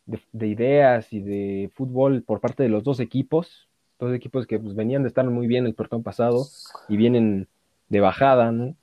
[0.07, 3.69] de, ideas y de fútbol por parte de los dos equipos,
[4.01, 6.49] dos equipos que pues, venían de estar muy bien el torneo pasado
[6.89, 7.47] y vienen
[7.91, 8.75] de bajada, ¿no?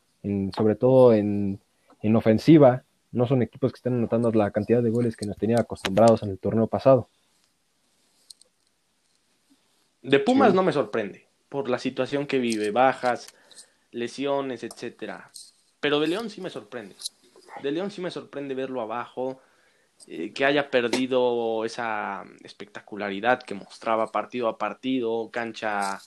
[0.56, 1.60] sobre todo en,
[2.02, 5.60] en ofensiva, no son equipos que están anotando la cantidad de goles que nos tenían
[5.60, 7.10] acostumbrados en el torneo pasado.
[10.02, 13.36] De Pumas no me sorprende por la situación que vive, bajas,
[13.92, 15.30] lesiones, etcétera.
[15.82, 16.96] Pero de León sí me sorprende
[17.62, 19.42] de León sí me sorprende verlo abajo,
[20.08, 26.00] eh, que haya perdido esa espectacularidad que mostraba partido a partido, cancha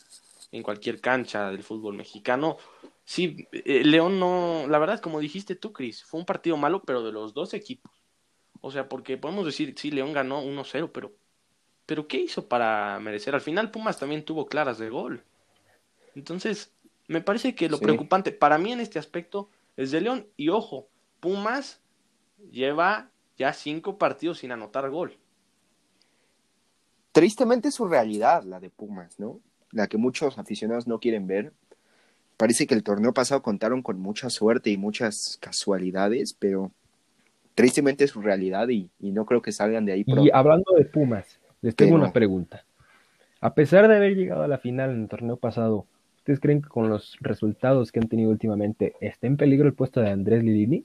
[0.50, 2.56] en cualquier cancha del fútbol mexicano.
[3.04, 7.02] Sí, eh, León no, la verdad, como dijiste tú, Cris, fue un partido malo, pero
[7.02, 7.92] de los dos equipos.
[8.60, 11.12] O sea, porque podemos decir, sí, León ganó 1-0, pero,
[11.86, 13.34] pero ¿qué hizo para merecer?
[13.34, 15.22] Al final Pumas también tuvo claras de gol.
[16.14, 16.72] Entonces,
[17.08, 20.88] me parece que lo preocupante para mí en este aspecto es de León, y ojo,
[21.24, 21.80] Pumas
[22.52, 23.08] lleva
[23.38, 25.16] ya cinco partidos sin anotar gol.
[27.12, 29.40] Tristemente es su realidad, la de Pumas, ¿no?
[29.70, 31.54] La que muchos aficionados no quieren ver.
[32.36, 36.72] Parece que el torneo pasado contaron con mucha suerte y muchas casualidades, pero
[37.54, 40.04] tristemente es su realidad y, no creo que salgan de ahí.
[40.06, 42.66] Y hablando de Pumas, les tengo una pregunta.
[43.40, 45.86] A pesar de haber llegado a la final en el torneo pasado,
[46.18, 50.02] ¿ustedes creen que con los resultados que han tenido últimamente está en peligro el puesto
[50.02, 50.84] de Andrés Lilini?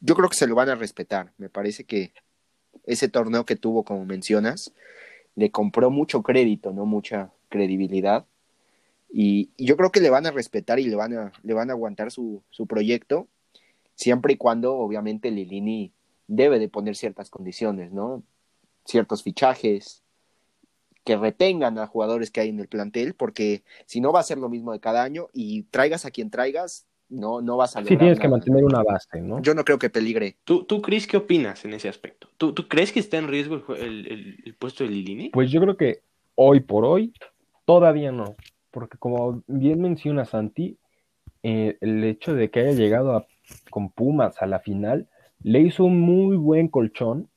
[0.00, 1.32] Yo creo que se lo van a respetar.
[1.38, 2.12] Me parece que
[2.84, 4.72] ese torneo que tuvo, como mencionas,
[5.34, 8.26] le compró mucho crédito, no mucha credibilidad.
[9.12, 11.74] Y, yo creo que le van a respetar y le van a, le van a
[11.74, 13.28] aguantar su, su proyecto,
[13.94, 15.92] siempre y cuando, obviamente, Lilini
[16.26, 18.22] debe de poner ciertas condiciones, ¿no?
[18.84, 20.02] Ciertos fichajes,
[21.06, 24.38] que retengan a jugadores que hay en el plantel, porque si no va a ser
[24.38, 27.96] lo mismo de cada año y traigas a quien traigas, no, no vas a Sí,
[27.96, 29.40] tienes que mantener una base, ¿no?
[29.40, 30.36] Yo no creo que peligre.
[30.44, 32.28] ¿Tú, tú Chris, qué opinas en ese aspecto?
[32.36, 35.30] ¿Tú, ¿Tú, crees que está en riesgo el, el, puesto de Lilini?
[35.30, 36.02] Pues yo creo que
[36.34, 37.12] hoy por hoy
[37.64, 38.36] todavía no,
[38.70, 40.78] porque como bien menciona Santi,
[41.42, 43.26] eh, el hecho de que haya llegado
[43.70, 45.08] con Pumas a la final
[45.42, 47.28] le hizo un muy buen colchón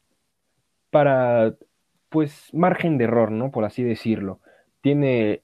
[0.89, 1.55] para,
[2.09, 3.51] pues, margen de error, ¿no?
[3.51, 4.39] Por así decirlo.
[4.81, 5.43] Tiene,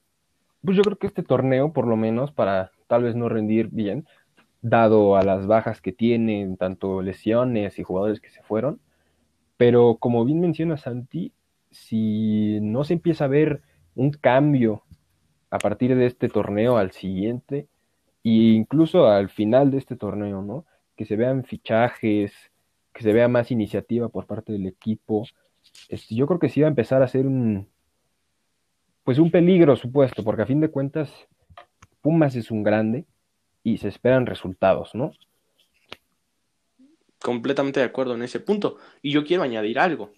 [0.64, 4.06] pues yo creo que este torneo, por lo menos, para tal vez no rendir bien,
[4.62, 8.80] dado a las bajas que tienen, tanto lesiones y jugadores que se fueron.
[9.58, 11.34] Pero como bien menciona Santi,
[11.72, 13.62] si no se empieza a ver
[13.96, 14.84] un cambio
[15.50, 17.68] a partir de este torneo al siguiente,
[18.24, 20.66] e incluso al final de este torneo, ¿no?
[20.96, 22.34] Que se vean fichajes,
[22.94, 25.28] que se vea más iniciativa por parte del equipo.
[25.90, 27.68] Este, yo creo que sí va a empezar a ser un,
[29.04, 31.28] pues un peligro supuesto, porque a fin de cuentas
[32.06, 33.08] Pumas es un grande
[33.64, 35.12] y se esperan resultados, ¿no?
[37.18, 38.78] Completamente de acuerdo en ese punto.
[39.02, 40.12] Y yo quiero añadir algo.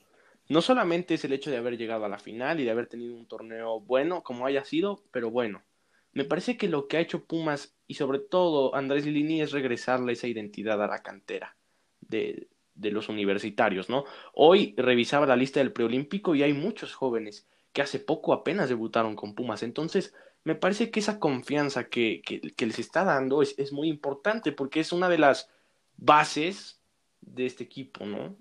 [0.50, 3.16] No solamente es el hecho de haber llegado a la final y de haber tenido
[3.16, 5.64] un torneo bueno, como haya sido, pero bueno.
[6.12, 10.12] Me parece que lo que ha hecho Pumas y sobre todo Andrés Lini es regresarle
[10.12, 11.56] esa identidad a la cantera
[12.02, 14.04] de, de los universitarios, ¿no?
[14.34, 19.16] Hoy revisaba la lista del preolímpico y hay muchos jóvenes que hace poco apenas debutaron
[19.16, 19.64] con Pumas.
[19.64, 20.14] Entonces,
[20.48, 24.80] me parece que esa confianza que, que, les está dando es, es, muy importante porque
[24.80, 25.50] es una de las
[25.98, 26.80] bases
[27.20, 28.38] de este equipo, ¿no?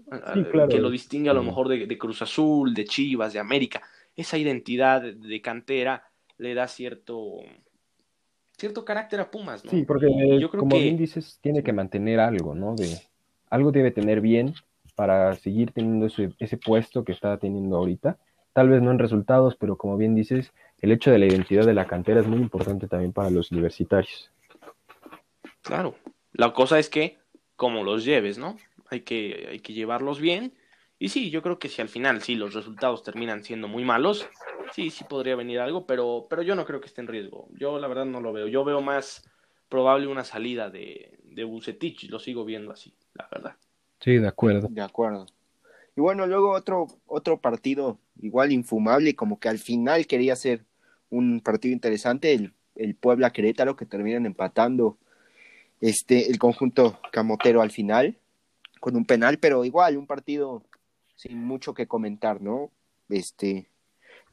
[0.69, 3.83] Que lo distingue a lo mejor de, Cruz Azul, de Chivas, de América.
[4.15, 6.05] Esa identidad de cantera
[6.39, 7.39] le da cierto
[8.57, 9.73] cierto carácter a Pumas, ¿no?
[9.73, 10.07] Sí, porque
[10.39, 12.77] yo creo como bien dices, tiene que mantener algo, ¿no?
[12.77, 13.01] De
[13.51, 14.55] algo debe tener bien
[14.95, 18.17] para seguir teniendo ese, ese puesto que está teniendo ahorita.
[18.53, 21.75] Tal vez no en resultados, pero como bien dices, el hecho de la identidad de
[21.75, 24.31] la cantera es muy importante también para los universitarios.
[25.63, 25.97] Claro,
[26.33, 27.19] la cosa es que
[27.57, 28.57] como los lleves, ¿no?
[28.91, 30.55] Hay que, hay que llevarlos bien.
[30.99, 34.29] Y sí, yo creo que si al final sí los resultados terminan siendo muy malos,
[34.73, 37.49] sí, sí podría venir algo, pero, pero yo no creo que esté en riesgo.
[37.53, 38.47] Yo la verdad no lo veo.
[38.47, 39.29] Yo veo más
[39.69, 43.57] probable una salida de, de Bucetich, lo sigo viendo así, la verdad.
[44.01, 44.69] Sí, de acuerdo.
[44.71, 45.27] De acuerdo.
[45.97, 50.65] Y bueno, luego otro, otro partido igual infumable, como que al final quería ser
[51.09, 54.99] un partido interesante, el, el Puebla Querétaro, que terminan empatando
[55.81, 58.19] este, el conjunto camotero al final,
[58.81, 60.63] con un penal, pero igual, un partido
[61.15, 62.71] sin mucho que comentar, ¿no?
[63.09, 63.71] Este,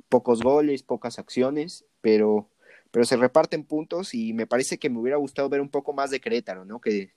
[0.10, 2.50] pocos goles, pocas acciones, pero,
[2.92, 6.12] pero se reparten puntos y me parece que me hubiera gustado ver un poco más
[6.12, 6.82] de Querétaro, ¿no?
[6.82, 7.14] Que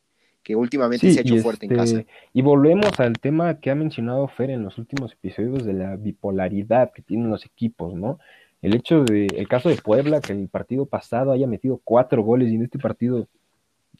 [0.46, 1.98] que últimamente se ha hecho fuerte en casa.
[1.98, 5.96] Este, y volvemos al tema que ha mencionado Fer en los últimos episodios de la
[5.96, 8.20] bipolaridad que tienen los equipos, ¿no?
[8.62, 12.52] El hecho de, el caso de Puebla, que el partido pasado haya metido cuatro goles
[12.52, 13.26] y en este partido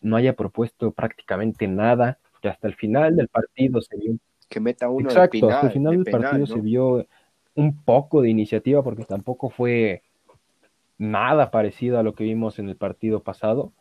[0.03, 4.17] no haya propuesto prácticamente nada, que hasta el final del partido se vio.
[4.49, 7.09] Que meta uno Exacto, hasta el final del partido se vio
[7.57, 10.03] un poco de iniciativa porque tampoco fue
[10.97, 13.73] nada parecido a lo que vimos en el partido pasado.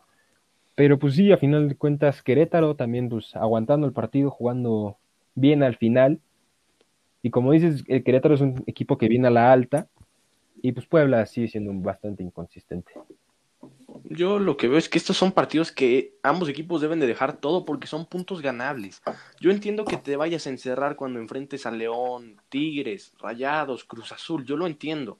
[0.76, 4.98] Pero pues sí, a final de cuentas, Querétaro también pues aguantando el partido, jugando
[5.34, 6.20] bien al final.
[7.22, 9.88] Y como dices, el Querétaro es un equipo que viene a la alta
[10.62, 12.92] y pues Puebla sigue siendo bastante inconsistente.
[14.04, 17.38] Yo lo que veo es que estos son partidos que ambos equipos deben de dejar
[17.38, 19.02] todo porque son puntos ganables.
[19.40, 24.44] Yo entiendo que te vayas a encerrar cuando enfrentes a León, Tigres, Rayados, Cruz Azul,
[24.44, 25.18] yo lo entiendo.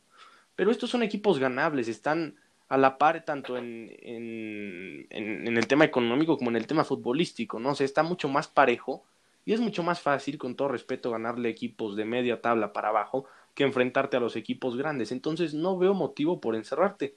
[0.55, 2.37] Pero estos son equipos ganables, están
[2.69, 7.61] a la par tanto en, en, en, el tema económico como en el tema futbolístico,
[7.61, 7.71] ¿no?
[7.71, 9.05] O sea, está mucho más parejo
[9.45, 13.27] y es mucho más fácil, con todo respeto, ganarle equipos de media tabla para abajo
[13.55, 15.13] que enfrentarte a los equipos grandes.
[15.13, 17.15] Entonces no veo motivo por encerrarte.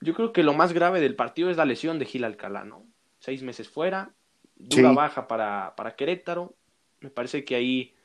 [0.00, 2.84] Yo creo que lo más grave del partido es la lesión de Gil Alcalá, ¿no?
[3.18, 4.12] Seis meses fuera,
[4.56, 6.54] dura baja para, para Querétaro.
[7.00, 7.95] Me parece que ahí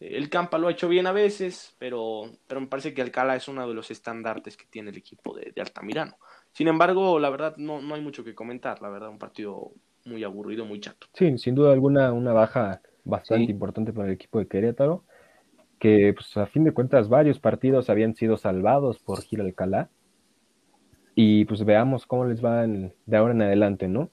[0.00, 3.48] el Campa lo ha hecho bien a veces, pero, pero me parece que Alcalá es
[3.48, 6.16] uno de los estandartes que tiene el equipo de, Altamirano.
[6.52, 8.80] Sin embargo, la verdad, no, no hay mucho que comentar.
[8.80, 9.72] La verdad, un partido
[10.04, 11.08] muy aburrido, muy chato.
[11.14, 15.04] Sí, sin duda alguna, una baja bastante importante para el equipo de Querétaro,
[15.78, 19.90] que pues a fin de cuentas varios partidos habían sido salvados por Gil Alcalá.
[21.14, 24.10] Y pues veamos cómo les va de ahora en adelante, ¿no?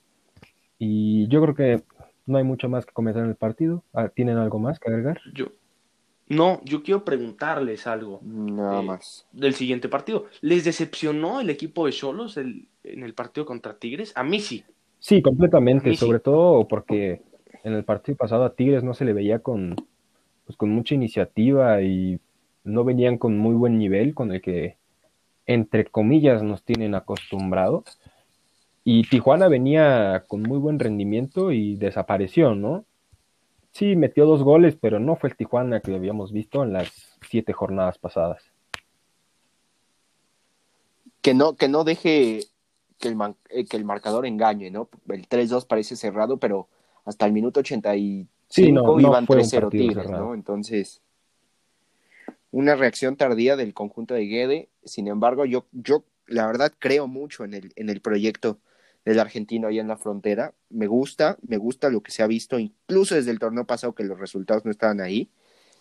[0.79, 1.83] Y yo creo que
[2.25, 3.83] no hay mucho más que comentar en el partido.
[3.93, 5.21] Ah, ¿Tienen algo más que agregar?
[5.35, 5.45] Yo,
[6.27, 8.19] no, yo quiero preguntarles algo.
[8.23, 9.27] Nada eh, más.
[9.31, 10.25] Del siguiente partido.
[10.41, 14.11] ¿Les decepcionó el equipo de Cholos en el partido contra Tigres?
[14.15, 14.63] A mí sí.
[14.99, 15.95] Sí, completamente.
[15.95, 17.21] Sobre todo porque
[17.63, 19.75] en el partido pasado a Tigres no se le veía con,
[20.45, 22.19] pues, con mucha iniciativa y
[22.63, 24.77] no venían con muy buen nivel con el que,
[25.45, 27.99] entre comillas, nos tienen acostumbrados.
[28.83, 32.85] Y Tijuana venía con muy buen rendimiento y desapareció, ¿no?
[33.75, 37.51] Sí, metió dos goles, pero no fue el Tijuana que habíamos visto en las siete
[37.51, 38.41] jornadas pasadas.
[41.21, 42.39] Que no, que no deje
[42.97, 43.17] que el,
[43.49, 44.87] eh, que el marcador engañe, ¿no?
[45.09, 46.69] El 3-2 parece cerrado, pero
[47.03, 50.33] hasta el minuto 85 sí, no, iban 3-0 Tigres, ¿no?
[50.33, 51.01] Entonces,
[52.51, 54.69] una reacción tardía del conjunto de Guede.
[54.85, 58.57] Sin embargo, yo, yo la verdad creo mucho en el, en el proyecto
[59.05, 60.53] del argentino ahí en la frontera.
[60.69, 64.03] Me gusta, me gusta lo que se ha visto, incluso desde el torneo pasado que
[64.03, 65.29] los resultados no estaban ahí.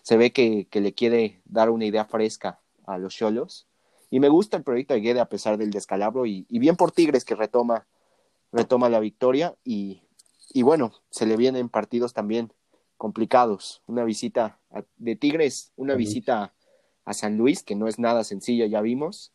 [0.03, 3.67] Se ve que, le quiere dar una idea fresca a los cholos.
[4.11, 7.25] Y me gusta el proyecto de Guede a pesar del descalabro y, bien por Tigres
[7.25, 7.87] que retoma,
[8.51, 10.03] retoma la victoria y,
[10.53, 12.53] y bueno, se le vienen partidos también
[12.97, 13.81] complicados.
[13.87, 14.59] Una visita
[14.97, 16.53] de Tigres, una visita
[17.03, 19.33] a San Luis, que no es nada sencilla, ya vimos,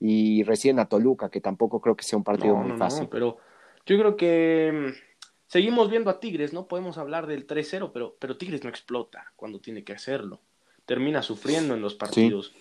[0.00, 3.08] y recién a Toluca, que tampoco creo que sea un partido muy fácil.
[3.10, 3.38] pero
[3.86, 6.66] yo creo que mm, seguimos viendo a Tigres, ¿no?
[6.66, 10.40] Podemos hablar del 3-0, pero, pero Tigres no explota cuando tiene que hacerlo.
[10.84, 12.52] Termina sufriendo en los partidos.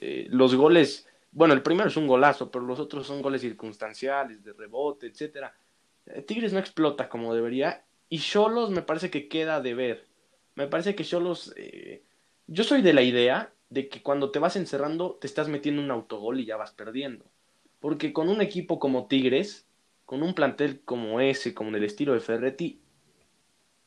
[0.00, 4.44] Eh, los goles, bueno, el primero es un golazo, pero los otros son goles circunstanciales,
[4.44, 5.54] de rebote, etcétera.
[6.06, 10.06] Eh, Tigres no explota como debería y Cholos me parece que queda de ver.
[10.54, 12.02] Me parece que Cholos, eh,
[12.46, 15.90] yo soy de la idea de que cuando te vas encerrando te estás metiendo un
[15.90, 17.24] autogol y ya vas perdiendo.
[17.80, 19.66] Porque con un equipo como Tigres,
[20.04, 22.80] con un plantel como ese, como en el estilo de Ferretti,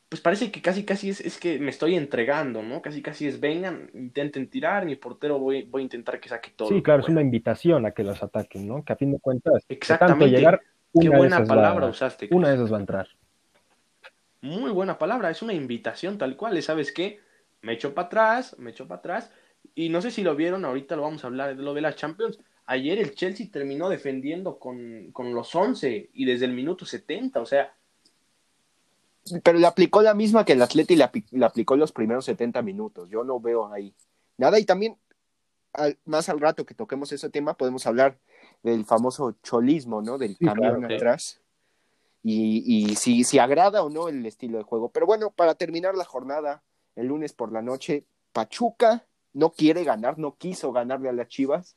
[0.09, 2.81] pues parece que casi casi es, es que me estoy entregando, ¿no?
[2.81, 6.69] Casi casi es vengan, intenten tirar, mi portero voy, voy a intentar que saque todo.
[6.69, 8.83] Sí, claro, es una invitación a que los ataquen, ¿no?
[8.83, 10.35] Que a fin de cuentas, Exactamente.
[10.35, 10.61] llegar,
[10.99, 12.27] Qué buena palabra usaste.
[12.31, 13.07] Una de esas va a entrar.
[14.41, 17.19] Muy buena palabra, es una invitación tal cual, ¿sabes qué?
[17.61, 19.31] Me echo para atrás, me echo para atrás
[19.75, 21.95] y no sé si lo vieron, ahorita lo vamos a hablar de lo de la
[21.95, 22.39] Champions.
[22.65, 27.73] Ayer el Chelsea terminó defendiendo con, los 11 y desde el minuto 70, o sea.
[29.43, 33.09] Pero le aplicó la misma que el Atleti le, le aplicó los primeros 70 minutos.
[33.09, 33.93] Yo no veo ahí
[34.37, 34.59] nada.
[34.59, 34.97] Y también,
[36.05, 38.19] más al rato que toquemos ese tema, podemos hablar
[38.63, 40.17] del famoso cholismo, ¿no?
[40.17, 41.41] Del camión atrás.
[42.21, 44.89] Y, y si, si agrada o no el estilo de juego.
[44.89, 46.63] Pero bueno, para terminar la jornada,
[46.95, 51.75] el lunes por la noche, Pachuca no quiere ganar, no quiso ganarle a las Chivas.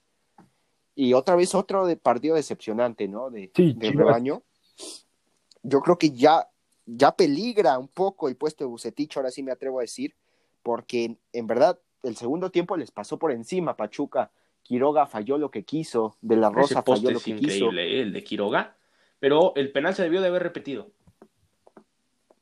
[0.94, 3.30] Y otra vez otro de partido decepcionante, ¿no?
[3.30, 3.50] De,
[3.94, 4.42] rebaño.
[5.62, 6.48] Yo creo que ya,
[6.86, 10.14] ya peligra un poco el puesto de Bucetich, ahora sí me atrevo a decir,
[10.62, 14.30] porque en verdad el segundo tiempo les pasó por encima Pachuca.
[14.62, 17.70] Quiroga falló lo que quiso, De la Rosa falló lo que increíble, quiso.
[17.70, 18.76] el de Quiroga,
[19.18, 20.90] pero el penal se debió de haber repetido.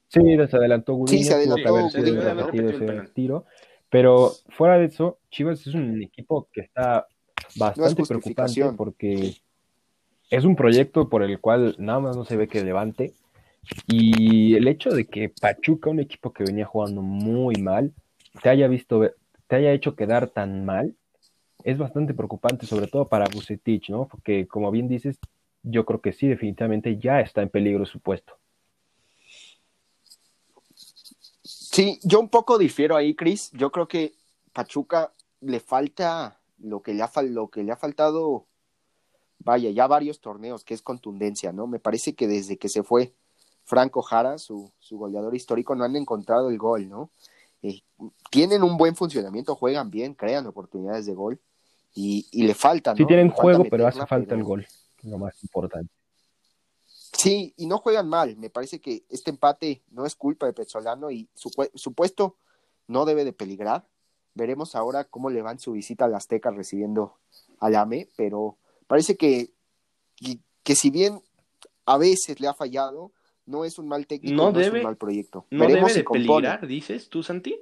[0.08, 3.12] Sí, se adelantó Gudiño, sí, se adelantó, sí, debió de haber repetido el penal.
[3.12, 3.46] tiro.
[3.90, 7.06] Pero fuera de eso, Chivas es un equipo que está
[7.56, 9.34] bastante preocupante porque
[10.30, 13.12] es un proyecto por el cual nada más no se ve que levante.
[13.88, 17.92] Y el hecho de que Pachuca, un equipo que venía jugando muy mal,
[18.42, 19.10] te haya visto,
[19.48, 20.94] te haya hecho quedar tan mal,
[21.64, 24.06] es bastante preocupante, sobre todo para Bucetich, ¿no?
[24.08, 25.18] Porque como bien dices,
[25.62, 28.34] yo creo que sí, definitivamente ya está en peligro su puesto.
[31.72, 33.50] Sí, yo un poco difiero ahí, Cris.
[33.52, 34.14] Yo creo que
[34.52, 38.46] Pachuca le falta lo que le ha, lo que le ha faltado,
[39.38, 41.68] vaya, ya varios torneos, que es contundencia, ¿no?
[41.68, 43.14] Me parece que desde que se fue
[43.62, 47.10] Franco Jara, su, su goleador histórico, no han encontrado el gol, ¿no?
[47.62, 47.82] Eh,
[48.30, 51.40] tienen un buen funcionamiento, juegan bien, crean oportunidades de gol
[51.94, 52.96] y, y le falta, ¿no?
[52.96, 54.66] Sí tienen juego, pero hace falta el gol,
[55.04, 55.92] lo más importante.
[57.20, 58.34] Sí, y no juegan mal.
[58.38, 62.36] Me parece que este empate no es culpa de Pezzolano y su, puesto
[62.86, 63.86] no debe de peligrar.
[64.32, 67.18] Veremos ahora cómo le va en su visita al Azteca recibiendo
[67.58, 68.56] al AME, pero
[68.86, 69.50] parece que,
[70.64, 71.20] que, si bien
[71.84, 73.12] a veces le ha fallado,
[73.44, 75.44] no es un mal técnico, no, es un mal proyecto.
[75.50, 77.60] ¿No debe de peligrar, dices tú, Santi?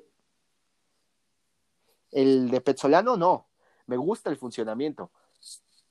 [2.12, 3.48] El de Pezzolano no.
[3.86, 5.10] Me gusta el funcionamiento.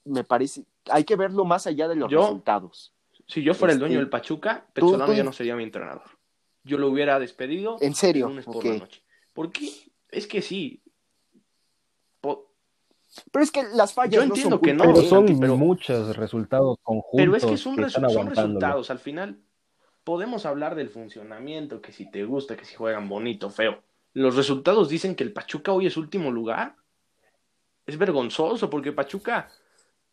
[0.06, 2.94] Me parece, hay que verlo más allá de los resultados.
[3.28, 6.06] Si yo fuera el dueño este, del Pachuca, Petzolano ya no sería mi entrenador.
[6.64, 7.78] Yo lo hubiera despedido.
[7.82, 8.32] ¿En serio?
[8.46, 9.04] por la noche.
[9.34, 9.70] Porque
[10.10, 10.82] es que sí.
[13.32, 15.26] Pero es que las fallas yo entiendo que no, pero son
[15.58, 17.16] muchos resultados conjuntos.
[17.16, 18.92] Pero es que son, son resultados.
[18.92, 19.40] Al final
[20.04, 23.82] podemos hablar del funcionamiento, que si te gusta, que si juegan bonito, feo.
[24.14, 26.76] Los resultados dicen que el Pachuca hoy es último lugar.
[27.86, 29.50] Es vergonzoso porque Pachuca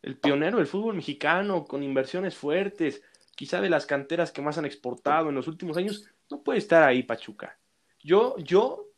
[0.04, 3.02] el pionero del fútbol mexicano, con inversiones fuertes,
[3.34, 6.82] quizá de las canteras que más han exportado en los últimos años, no puede estar
[6.82, 7.58] ahí Pachuca.
[8.02, 8.90] Yo, yo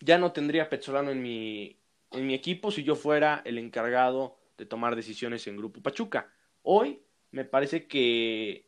[0.00, 1.78] ya no tendría Petzolano en mi,
[2.10, 6.30] en mi equipo si yo fuera el encargado de tomar decisiones en Grupo Pachuca.
[6.62, 7.00] Hoy
[7.30, 8.66] me parece que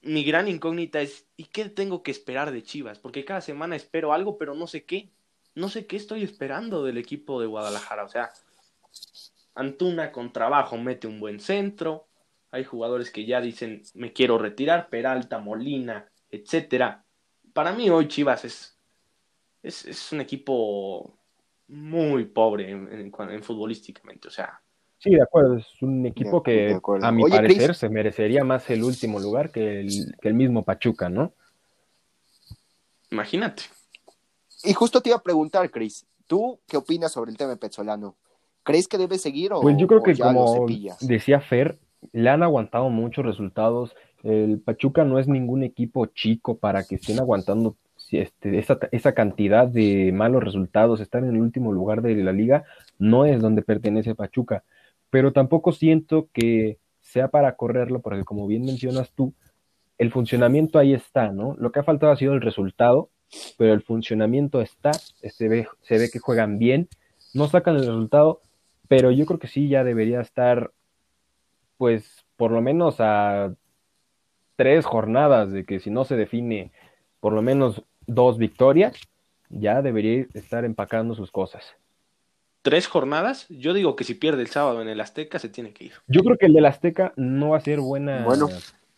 [0.00, 2.98] mi gran incógnita es, ¿y qué tengo que esperar de Chivas?
[2.98, 5.12] Porque cada semana espero algo, pero no sé qué.
[5.54, 8.02] No sé qué estoy esperando del equipo de Guadalajara.
[8.02, 8.32] O sea,
[9.54, 12.08] Antuna con trabajo mete un buen centro.
[12.50, 17.04] Hay jugadores que ya dicen, me quiero retirar, Peralta, Molina, etcétera.
[17.52, 18.78] Para mí hoy Chivas es,
[19.62, 21.18] es, un equipo
[21.68, 24.28] muy pobre en, en futbolísticamente.
[24.28, 24.62] O sea,
[25.02, 29.18] Sí, de acuerdo, es un equipo que a mi parecer se merecería más el último
[29.18, 31.32] lugar que el, mismo Pachuca, ¿no?
[33.10, 33.64] Imagínate.
[34.62, 38.16] Y justo te iba a preguntar, Cris, ¿tú qué opinas sobre el tema de Petzolano?
[38.62, 40.66] ¿Crees que debe seguir o Pues yo creo que como
[41.00, 41.78] decía Fer,
[42.12, 43.94] le han aguantado muchos resultados.
[44.22, 47.76] El Pachuca no es ningún equipo chico para que estén aguantando
[48.10, 52.64] este, esa, esa, cantidad de malos resultados, estar en el último lugar de la liga,
[52.98, 54.64] no es donde pertenece Pachuca
[55.12, 59.34] pero tampoco siento que sea para correrlo, porque como bien mencionas tú,
[59.98, 61.54] el funcionamiento ahí está, ¿no?
[61.58, 63.10] Lo que ha faltado ha sido el resultado,
[63.58, 66.88] pero el funcionamiento está, se ve, se ve que juegan bien,
[67.34, 68.40] no sacan el resultado,
[68.92, 70.70] pero yo creo que sí ya debería estar,
[71.78, 73.54] pues, por lo menos a
[74.56, 76.72] tres jornadas de que si no se define
[77.18, 78.94] por lo menos dos victorias,
[79.48, 81.64] ya debería estar empacando sus cosas
[82.60, 85.86] tres jornadas, yo digo que si pierde el sábado en el Azteca se tiene que
[85.86, 85.92] ir.
[86.06, 88.24] Yo creo que el del Azteca no va a ser buena.
[88.24, 88.48] Bueno.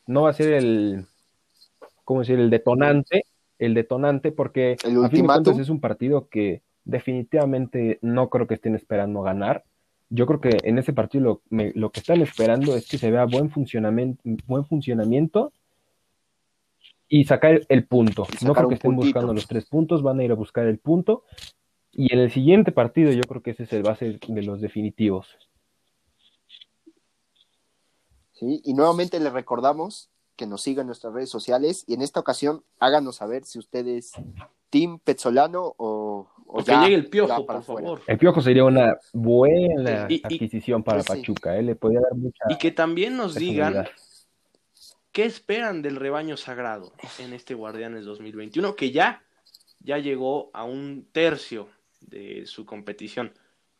[0.07, 1.07] No va a ser el.
[2.05, 2.39] ¿Cómo decir?
[2.39, 3.25] El detonante.
[3.59, 8.55] El detonante, porque el a fin de es un partido que definitivamente no creo que
[8.55, 9.65] estén esperando ganar.
[10.11, 13.25] Yo creo que en ese partido lo, lo que están esperando es que se vea
[13.25, 15.53] buen funcionamiento, buen funcionamiento
[17.09, 18.27] y sacar el punto.
[18.45, 21.25] no creo que estén buscando los tres puntos, van a ir a buscar el punto
[21.93, 25.29] y en el siguiente partido yo creo que ese es el base de los definitivos.
[28.33, 32.21] Sí, y nuevamente les recordamos que nos sigan en nuestras redes sociales y en esta
[32.21, 34.13] ocasión háganos saber si ustedes
[34.71, 38.03] Team Petzolano o, o, que llegue el piojo, por favor.
[38.07, 41.63] El piojo sería una buena adquisición para pues Pachuca, ¿eh?
[41.63, 42.45] le podría dar mucha.
[42.49, 43.87] Y que también nos digan
[45.13, 49.23] qué esperan del rebaño sagrado en este Guardianes 2021, que ya,
[49.79, 51.69] ya llegó a un tercio
[52.01, 53.33] de su competición.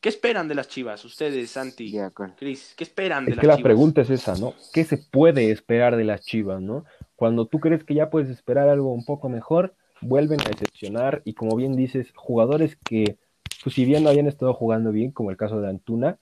[0.05, 1.03] ¿Qué esperan de las Chivas?
[1.07, 1.97] Ustedes, Santi,
[2.37, 4.53] Cris, ¿qué esperan de es las que la pregunta es esa, ¿no?
[4.71, 6.85] ¿Qué se puede esperar de las Chivas, no?
[7.17, 11.33] Cuando tú crees que ya puedes esperar algo un poco mejor, vuelven a decepcionar y
[11.33, 13.17] como bien dices, jugadores que,
[13.63, 16.19] pues si bien no habían estado jugando bien, como el caso de Antuna,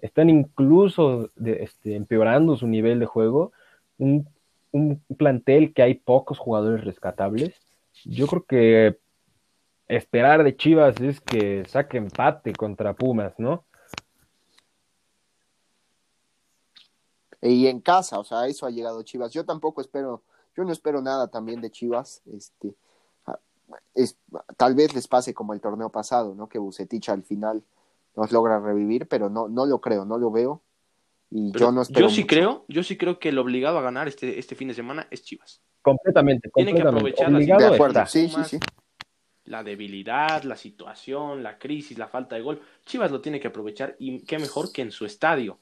[0.00, 3.52] están incluso de, este, empeorando su nivel de juego.
[3.98, 4.26] Un,
[4.72, 7.54] un plantel que hay pocos jugadores rescatables.
[8.04, 8.98] Yo creo que
[9.90, 13.64] esperar de Chivas es que saque empate contra Pumas, ¿no?
[17.42, 19.32] Y en casa, o sea, eso ha llegado Chivas.
[19.32, 20.22] Yo tampoco espero,
[20.56, 22.22] yo no espero nada también de Chivas.
[22.32, 22.74] Este,
[23.94, 24.16] es,
[24.56, 26.48] tal vez les pase como el torneo pasado, ¿no?
[26.48, 27.64] Que Bucetich al final
[28.14, 30.62] nos logra revivir, pero no, no lo creo, no lo veo.
[31.30, 34.06] Y yo no espero Yo sí creo, yo sí creo que el obligado a ganar
[34.06, 35.60] este, este fin de semana es Chivas.
[35.82, 38.60] Completamente, Tiene que aprovechar de acuerdo, sí, sí, sí
[39.44, 42.62] la debilidad, la situación, la crisis, la falta de gol.
[42.86, 45.58] Chivas lo tiene que aprovechar y qué mejor que en su estadio.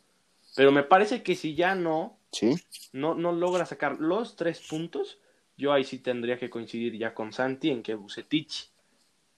[0.56, 2.54] Pero me parece que si ya no, ¿Sí?
[2.92, 5.18] no, no logra sacar los tres puntos,
[5.56, 8.70] yo ahí sí tendría que coincidir ya con Santi en que Bucetich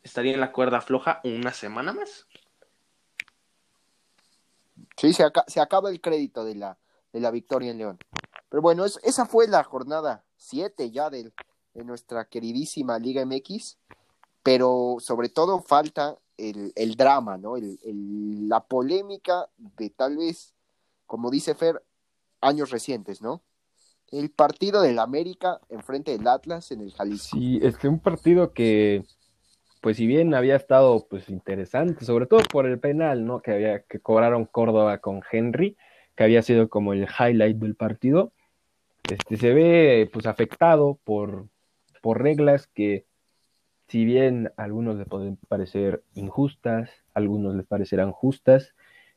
[0.03, 2.27] estaría en la cuerda floja una semana más.
[4.97, 6.79] Sí, se, se acaba el crédito de la,
[7.13, 7.99] de la victoria en León.
[8.49, 11.31] Pero bueno, esa fue la jornada 7 ya de
[11.75, 13.79] nuestra queridísima Liga MX
[14.43, 17.57] pero sobre todo falta el, el drama, ¿no?
[17.57, 20.55] El, el, la polémica de tal vez,
[21.07, 21.83] como dice Fer,
[22.41, 23.43] años recientes, ¿no?
[24.11, 27.37] El partido del América enfrente del Atlas en el Jalisco.
[27.37, 29.05] Sí, es que un partido que,
[29.81, 33.41] pues si bien había estado pues interesante, sobre todo por el penal, ¿no?
[33.41, 35.77] Que había que cobraron Córdoba con Henry,
[36.17, 38.33] que había sido como el highlight del partido,
[39.11, 41.49] este se ve pues afectado por,
[42.03, 43.07] por reglas que
[43.91, 48.73] si bien a algunos les pueden parecer injustas, a algunos les parecerán justas,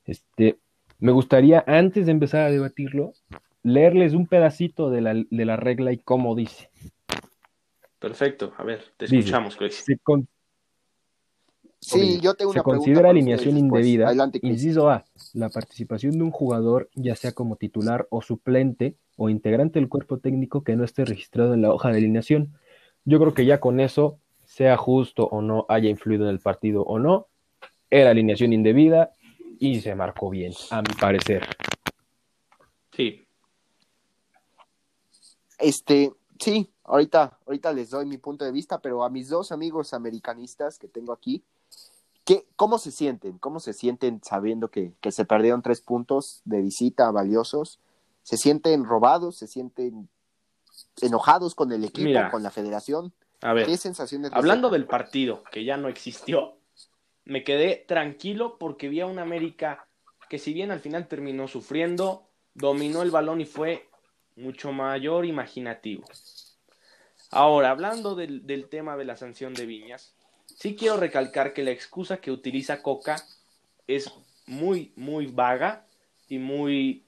[0.06, 0.58] este,
[0.98, 3.14] me gustaría, antes de empezar a debatirlo,
[3.62, 6.72] leerles un pedacito de la, de la regla y cómo dice.
[8.00, 9.86] Perfecto, a ver, te escuchamos, Chris.
[11.80, 14.12] Sí, yo tengo una Se considera alineación indebida.
[14.42, 19.80] inciso A, la participación de un jugador, ya sea como titular o suplente o integrante
[19.80, 22.54] del cuerpo técnico que no esté registrado en la hoja de alineación.
[23.06, 24.20] Yo creo que ya con eso
[24.54, 27.26] sea justo o no, haya influido en el partido o no,
[27.90, 29.12] era alineación indebida
[29.58, 31.44] y se marcó bien, a mi parecer.
[32.96, 33.26] Sí.
[35.58, 39.92] Este, sí, ahorita, ahorita les doy mi punto de vista, pero a mis dos amigos
[39.92, 41.44] americanistas que tengo aquí,
[42.24, 43.40] ¿qué, ¿cómo se sienten?
[43.40, 47.80] ¿Cómo se sienten sabiendo que, que se perdieron tres puntos de visita valiosos?
[48.22, 49.36] ¿Se sienten robados?
[49.36, 50.10] ¿Se sienten
[51.02, 53.14] enojados con el equipo, con la federación?
[53.44, 53.68] A ver.
[54.32, 56.56] Hablando del partido, que ya no existió,
[57.26, 59.86] me quedé tranquilo porque vi a un América
[60.30, 63.90] que si bien al final terminó sufriendo, dominó el balón y fue
[64.38, 66.06] mucho mayor imaginativo.
[67.32, 70.16] Ahora, hablando del, tema de la sanción de Viñas,
[70.46, 73.18] sí quiero recalcar que la excusa que utiliza Coca
[73.88, 74.10] es
[74.46, 75.86] muy, muy vaga
[76.30, 77.04] y muy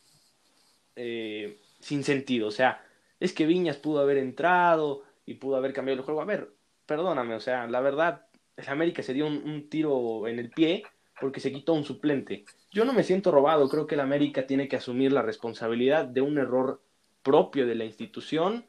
[0.97, 2.49] eh, sin sentido.
[2.49, 2.83] O sea,
[3.21, 6.21] es que Viñas pudo haber entrado y pudo haber cambiado el juego.
[6.21, 6.53] A ver,
[6.85, 10.83] perdóname, o sea, la verdad, el América se dio un, tiro en el pie
[11.19, 12.45] porque se quitó un suplente.
[12.71, 16.21] Yo no me siento robado, creo que el América tiene que asumir la responsabilidad de
[16.21, 16.81] un error
[17.23, 18.65] propio de la institución.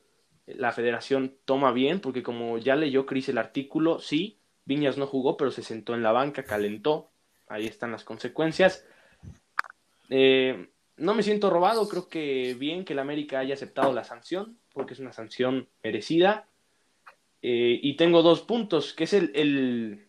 [0.46, 5.36] La federación toma bien, porque como ya leyó Cris el artículo, sí, Viñas no jugó,
[5.36, 7.10] pero se sentó en la banca, calentó.
[7.48, 8.84] Ahí están las consecuencias.
[10.08, 14.58] Eh, no me siento robado, creo que bien que el América haya aceptado la sanción,
[14.76, 16.46] porque es una sanción merecida.
[17.40, 20.06] Eh, y tengo dos puntos, que es el,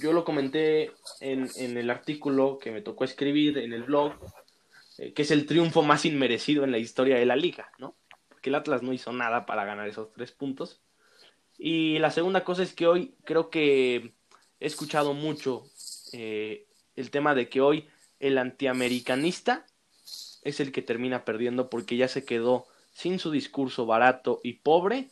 [0.00, 0.90] yo lo comenté
[1.20, 4.14] en, el artículo que me tocó escribir en el blog,
[4.98, 7.94] eh, que es el triunfo más inmerecido en la historia de la liga, ¿no?
[8.28, 10.80] Porque el Atlas no hizo nada para ganar esos tres puntos.
[11.56, 14.12] Y la segunda cosa es que hoy creo que
[14.58, 15.66] he escuchado mucho
[16.12, 16.66] eh,
[16.96, 17.86] el tema de que hoy
[18.18, 19.66] el antiamericanista
[20.42, 25.08] es el que termina perdiendo porque ya se quedó sin su discurso barato y pobre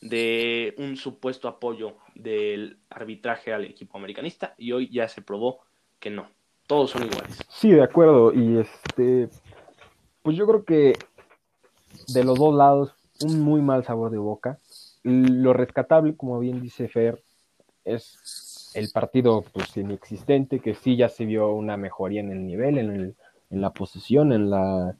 [0.00, 5.60] de un supuesto apoyo del arbitraje al equipo americanista y hoy ya se probó
[5.98, 6.28] que no,
[6.66, 7.40] todos son iguales.
[7.48, 9.28] Sí, de acuerdo, y este,
[10.22, 10.94] pues yo creo que
[12.08, 14.58] de los dos lados, un muy mal sabor de boca.
[15.02, 17.22] Lo rescatable, como bien dice Fer,
[17.84, 22.78] es el partido pues inexistente, que sí ya se vio una mejoría en el nivel,
[22.78, 23.16] en el
[23.52, 24.96] en la posesión, en la,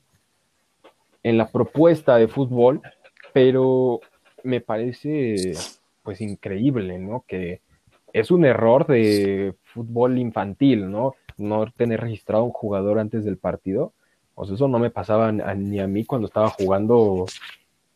[1.23, 2.81] en la propuesta de fútbol,
[3.33, 4.01] pero
[4.43, 5.53] me parece
[6.03, 7.25] pues increíble, ¿no?
[7.27, 7.61] Que
[8.13, 11.15] es un error de fútbol infantil, ¿no?
[11.39, 13.93] No tener registrado un jugador antes del partido.
[14.35, 17.27] O sea, eso no me pasaba ni a mí cuando estaba jugando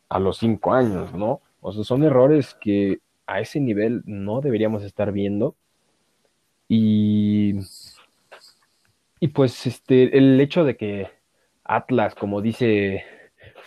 [0.09, 1.41] a los cinco años, ¿no?
[1.61, 5.55] O sea, son errores que a ese nivel no deberíamos estar viendo.
[6.69, 7.55] Y
[9.19, 11.09] y pues este, el hecho de que
[11.63, 13.03] Atlas, como dice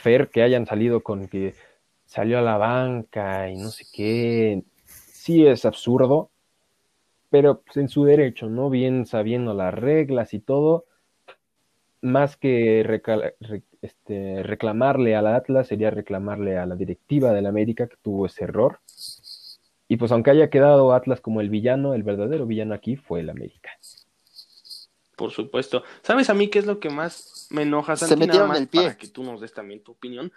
[0.00, 1.54] Fer, que hayan salido con que
[2.06, 6.30] salió a la banca y no sé qué, sí es absurdo,
[7.30, 8.70] pero pues, en su derecho, ¿no?
[8.70, 10.86] Bien sabiendo las reglas y todo,
[12.02, 12.80] más que
[13.82, 18.26] este, reclamarle a la Atlas, sería reclamarle a la directiva de la América que tuvo
[18.26, 18.80] ese error.
[19.86, 23.30] Y pues aunque haya quedado Atlas como el villano, el verdadero villano aquí fue el
[23.30, 23.70] América.
[25.16, 25.82] Por supuesto.
[26.02, 28.14] ¿Sabes a mí qué es lo que más me enoja, Santi?
[28.14, 28.82] Se metieron más el pie.
[28.82, 30.32] Para que tú nos des también tu opinión.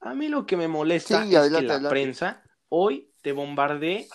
[0.00, 4.08] A mí lo que me molesta es que la prensa hoy te bombardee.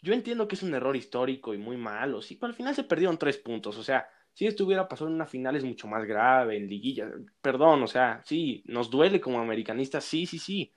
[0.00, 2.84] Yo entiendo que es un error histórico y muy malo, sí, pero al final se
[2.84, 3.76] perdieron tres puntos.
[3.76, 7.10] O sea, si esto hubiera pasado en una final es mucho más grave, en liguilla.
[7.42, 10.72] Perdón, o sea, sí, nos duele como americanistas, sí, sí, sí.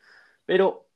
[0.46, 0.90] Pero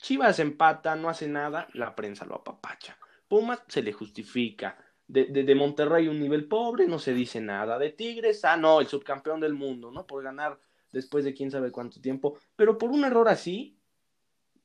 [0.00, 2.96] Chivas empata, no hace nada, la prensa lo apapacha.
[3.28, 4.76] Pumas se le justifica
[5.10, 7.78] de, de, Monterrey un nivel pobre, no se dice nada.
[7.78, 10.06] De Tigres, ah, no, el subcampeón del mundo, ¿no?
[10.06, 10.58] Por ganar
[10.92, 12.38] después de quién sabe cuánto tiempo.
[12.54, 13.76] Pero por un error así,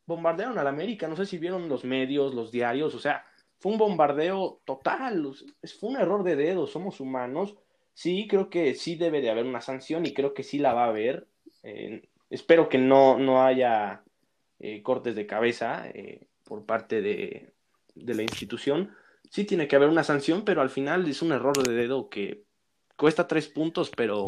[0.05, 1.07] bombardearon al América.
[1.07, 3.25] No sé si vieron los medios, los diarios, o sea,
[3.57, 5.33] fue un bombardeo total.
[5.79, 7.55] Fue un error de dedo, somos humanos.
[7.93, 10.85] Sí, creo que sí debe de haber una sanción y creo que sí la va
[10.85, 11.27] a haber.
[11.63, 14.03] Eh, espero que no, no haya
[14.59, 17.53] eh, cortes de cabeza eh, por parte de,
[17.95, 18.91] de la institución
[19.31, 22.43] sí tiene que haber una sanción, pero al final es un error de dedo que
[22.97, 24.25] cuesta tres puntos, pero,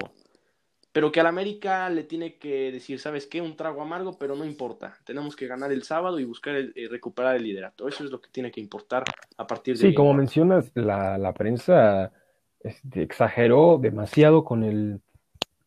[0.92, 3.42] pero que al América le tiene que decir, ¿sabes qué?
[3.42, 4.98] Un trago amargo, pero no importa.
[5.06, 7.88] Tenemos que ganar el sábado y buscar eh, recuperar el liderato.
[7.88, 9.04] Eso es lo que tiene que importar
[9.38, 12.12] a partir de Sí, como mencionas, la, la prensa
[12.60, 15.02] este, exageró demasiado con el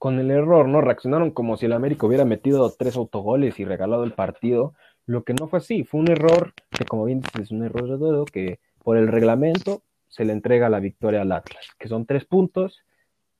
[0.00, 0.80] con el error, ¿no?
[0.80, 4.72] Reaccionaron como si el América hubiera metido tres autogoles y regalado el partido,
[5.04, 7.86] lo que no fue así, fue un error que como bien dices, es un error
[7.86, 12.06] de dedo que por el reglamento se le entrega la victoria al Atlas, que son
[12.06, 12.80] tres puntos,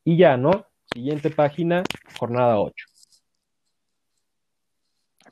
[0.04, 0.66] y ya, ¿no?
[0.92, 1.82] Siguiente página,
[2.18, 2.86] jornada 8.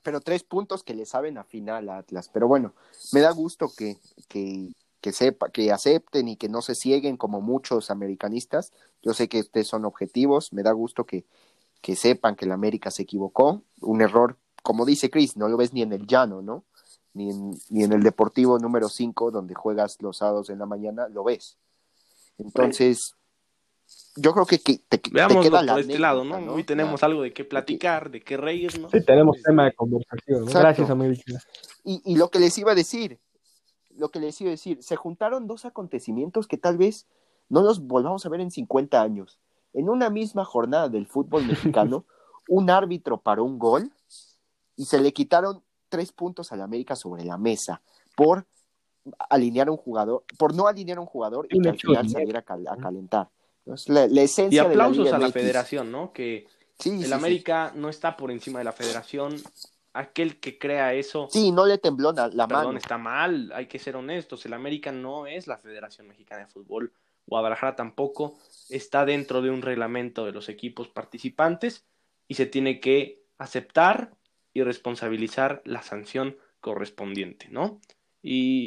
[0.02, 2.30] Pero tres puntos que le saben a final Atlas.
[2.32, 2.74] Pero bueno,
[3.12, 3.96] me da gusto que,
[4.28, 4.68] que,
[5.00, 8.72] que, sepa, que acepten y que no se cieguen como muchos americanistas.
[9.02, 11.24] Yo sé que ustedes son objetivos, me da gusto que,
[11.80, 15.72] que sepan que la América se equivocó, un error como dice Chris, no lo ves
[15.72, 16.64] ni en el llano, ¿no?
[17.18, 21.08] Ni en, ni en el Deportivo número 5, donde juegas los sábados en la mañana,
[21.08, 21.58] lo ves.
[22.38, 23.16] Entonces,
[24.14, 25.44] yo creo que, te, te queda por
[25.80, 26.36] este lado, ¿no?
[26.52, 28.92] Hoy tenemos algo de qué platicar, de qué reírnos.
[28.92, 30.46] Sí, tenemos tema de conversación.
[30.46, 31.14] Gracias, amigo.
[31.82, 33.18] Y, y lo que les iba a decir,
[33.96, 37.08] lo que les iba a decir, se juntaron dos acontecimientos que tal vez
[37.48, 39.40] no los volvamos a ver en 50 años.
[39.72, 42.04] En una misma jornada del fútbol mexicano,
[42.48, 43.90] un árbitro paró un gol
[44.76, 47.80] y se le quitaron tres puntos al América sobre la mesa
[48.14, 48.46] por
[49.28, 52.40] alinear a un jugador, por no alinear a un jugador y que al final saliera
[52.40, 53.28] a, calentar.
[53.86, 56.12] La, esencia y aplausos a la federación, ¿no?
[56.12, 56.46] Que
[56.84, 59.36] el América no está por encima de la federación.
[59.94, 61.28] Aquel que crea eso.
[61.30, 64.44] Sí, no le tembló la, la perdón, está mal, hay que ser honestos.
[64.46, 66.92] El América no es la Federación Mexicana de Fútbol.
[67.26, 71.84] Guadalajara tampoco está dentro de un reglamento de los equipos participantes
[72.28, 74.12] y se tiene que aceptar
[74.58, 77.80] y responsabilizar la sanción correspondiente, ¿no?
[78.22, 78.66] Y,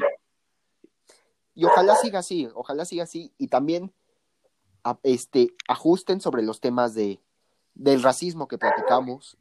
[1.54, 3.92] y ojalá siga así, ojalá siga así y también
[5.04, 7.20] este, ajusten sobre los temas de,
[7.74, 9.38] del racismo que platicamos,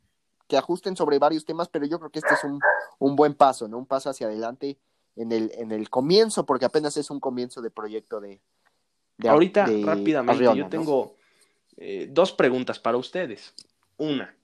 [0.48, 2.60] que ajusten sobre varios temas, pero yo creo que este es un,
[2.98, 3.78] un buen paso, ¿no?
[3.78, 4.76] Un paso hacia adelante
[5.14, 8.40] en el, en el comienzo, porque apenas es un comienzo de proyecto de...
[9.22, 11.16] Ahorita, rápidamente, yo tengo
[11.76, 13.54] eh, dos preguntas para ustedes.
[13.98, 14.34] Una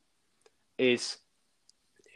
[0.77, 1.26] es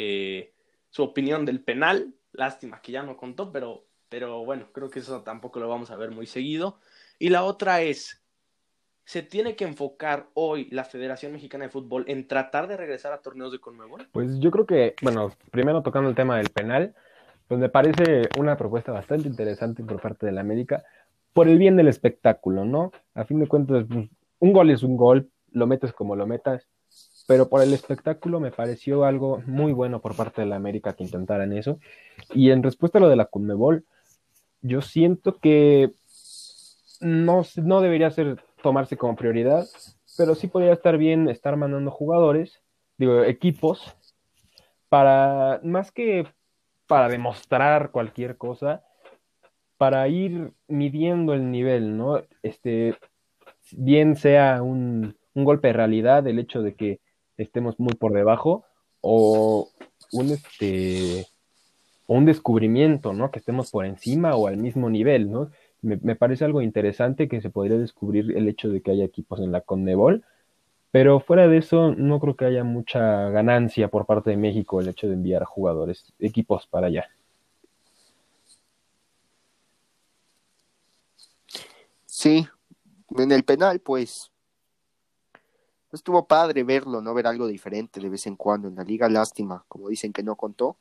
[0.02, 0.54] eh,
[0.88, 2.14] su opinión del penal.
[2.32, 5.96] Lástima que ya no contó, pero, pero bueno, creo que eso tampoco lo vamos a
[5.96, 6.78] ver muy seguido.
[7.18, 8.22] Y la otra es,
[9.04, 13.20] ¿se tiene que enfocar hoy la Federación Mexicana de Fútbol en tratar de regresar a
[13.20, 14.08] torneos de Conmebol?
[14.12, 16.94] Pues yo creo que, bueno, primero tocando el tema del penal,
[17.46, 20.82] pues me parece una propuesta bastante interesante por parte de la América,
[21.34, 22.90] por el bien del espectáculo, ¿no?
[23.14, 26.66] A fin de cuentas, pues, un gol es un gol, lo metes como lo metas,
[27.26, 31.04] pero por el espectáculo me pareció algo muy bueno por parte de la América que
[31.04, 31.78] intentaran eso.
[32.34, 33.84] Y en respuesta a lo de la Conmebol,
[34.62, 35.92] yo siento que
[37.00, 39.66] no, no debería ser tomarse como prioridad,
[40.16, 42.60] pero sí podría estar bien estar mandando jugadores,
[42.98, 43.94] digo, equipos,
[44.88, 46.26] para más que
[46.86, 48.82] para demostrar cualquier cosa,
[49.78, 52.22] para ir midiendo el nivel, ¿no?
[52.42, 52.96] Este,
[53.70, 57.00] bien sea un, un golpe de realidad el hecho de que
[57.42, 58.64] estemos muy por debajo
[59.00, 59.68] o
[60.12, 61.26] un este
[62.06, 63.30] un descubrimiento, ¿no?
[63.30, 65.50] Que estemos por encima o al mismo nivel, ¿no?
[65.80, 69.38] Me, me, parece algo interesante que se podría descubrir el hecho de que haya equipos
[69.40, 70.24] en la Conmebol,
[70.90, 74.88] pero fuera de eso no creo que haya mucha ganancia por parte de México el
[74.88, 77.08] hecho de enviar jugadores, equipos para allá.
[82.06, 82.46] Sí,
[83.16, 84.30] en el penal, pues
[85.92, 87.14] estuvo padre verlo, ¿no?
[87.14, 89.08] Ver algo diferente de vez en cuando en la liga.
[89.08, 90.76] Lástima, como dicen que no contó.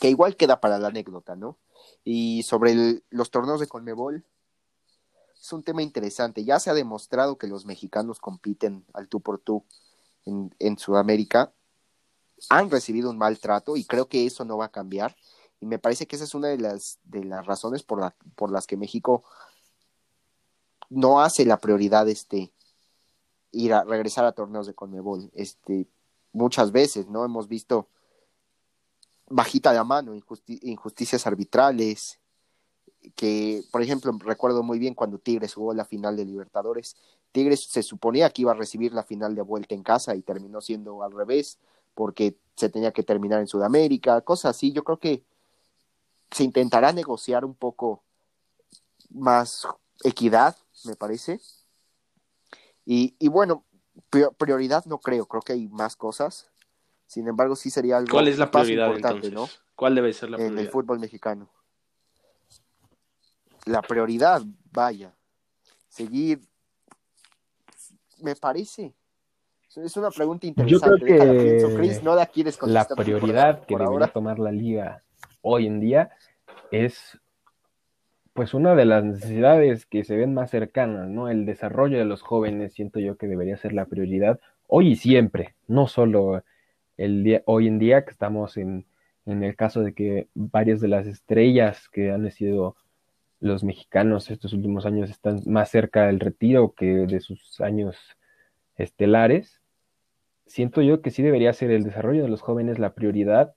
[0.00, 1.58] Que igual queda para la anécdota, ¿no?
[2.04, 4.24] Y sobre los torneos de Conmebol,
[5.40, 6.44] es un tema interesante.
[6.44, 9.64] Ya se ha demostrado que los mexicanos compiten al tú por tú
[10.26, 11.52] en, en Sudamérica.
[12.50, 15.16] Han recibido un maltrato y creo que eso no va a cambiar.
[15.60, 18.50] Y me parece que esa es una de las, de las razones por, la, por
[18.50, 19.24] las que México
[20.88, 22.52] no hace la prioridad este,
[23.52, 25.30] ir a regresar a torneos de Conmebol.
[25.34, 25.86] Este,
[26.32, 27.24] muchas veces, ¿no?
[27.24, 27.88] Hemos visto
[29.28, 32.18] bajita la mano, injusticias arbitrales,
[33.14, 36.96] que, por ejemplo, recuerdo muy bien cuando Tigres jugó la final de Libertadores.
[37.32, 40.60] Tigres se suponía que iba a recibir la final de vuelta en casa y terminó
[40.60, 41.58] siendo al revés,
[41.94, 44.72] porque se tenía que terminar en Sudamérica, cosas así.
[44.72, 45.24] Yo creo que
[46.30, 48.02] se intentará negociar un poco
[49.10, 49.66] más
[50.04, 51.40] equidad, me parece,
[52.92, 53.64] y, bueno,
[54.36, 56.50] prioridad no creo, creo que hay más cosas.
[57.06, 59.32] Sin embargo, sí sería algo ¿Cuál es la prioridad entonces?
[59.32, 59.48] ¿no?
[59.76, 60.58] ¿Cuál debe ser la prioridad?
[60.58, 61.48] En el fútbol mexicano.
[63.66, 65.14] La prioridad, vaya,
[65.88, 66.40] seguir,
[68.18, 68.92] me parece.
[69.76, 70.82] Es una pregunta interesante.
[70.82, 75.04] Yo creo que no la, quieres la prioridad que debería tomar la liga
[75.42, 76.10] hoy en día
[76.72, 77.16] es
[78.40, 81.28] pues una de las necesidades que se ven más cercanas, ¿no?
[81.28, 85.56] El desarrollo de los jóvenes, siento yo que debería ser la prioridad hoy y siempre,
[85.68, 86.42] no solo
[86.96, 88.86] el día, hoy en día que estamos en,
[89.26, 92.76] en el caso de que varias de las estrellas que han sido
[93.40, 97.98] los mexicanos estos últimos años están más cerca del retiro que de sus años
[98.76, 99.60] estelares.
[100.46, 103.54] Siento yo que sí debería ser el desarrollo de los jóvenes la prioridad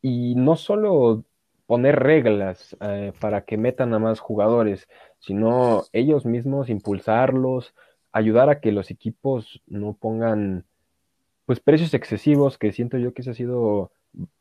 [0.00, 1.26] y no solo
[1.70, 4.88] poner reglas eh, para que metan a más jugadores,
[5.20, 7.76] sino ellos mismos impulsarlos,
[8.10, 10.64] ayudar a que los equipos no pongan
[11.46, 13.92] pues precios excesivos, que siento yo que ese ha sido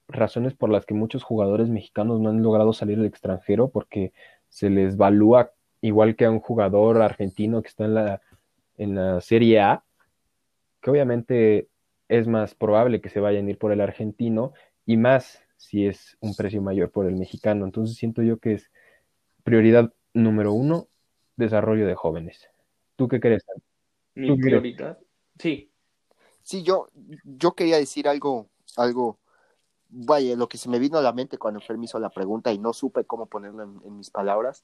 [0.07, 4.11] razones por las que muchos jugadores mexicanos no han logrado salir al extranjero, porque
[4.47, 5.51] se les valúa
[5.81, 8.21] igual que a un jugador argentino que está en la,
[8.79, 9.83] en la Serie A,
[10.81, 11.67] que obviamente
[12.07, 14.53] es más probable que se vayan a ir por el argentino
[14.87, 17.65] y más si es un precio mayor por el mexicano.
[17.65, 18.71] Entonces siento yo que es
[19.43, 20.87] prioridad número uno,
[21.35, 22.49] desarrollo de jóvenes.
[22.95, 23.45] ¿Tú qué crees?
[24.15, 24.97] Mi prioridad,
[25.37, 25.69] sí.
[26.43, 26.87] Sí, yo,
[27.23, 28.47] yo quería decir algo,
[28.77, 29.19] algo,
[29.89, 32.53] vaya, lo que se me vino a la mente cuando Fer me hizo la pregunta
[32.53, 34.63] y no supe cómo ponerlo en, mis palabras,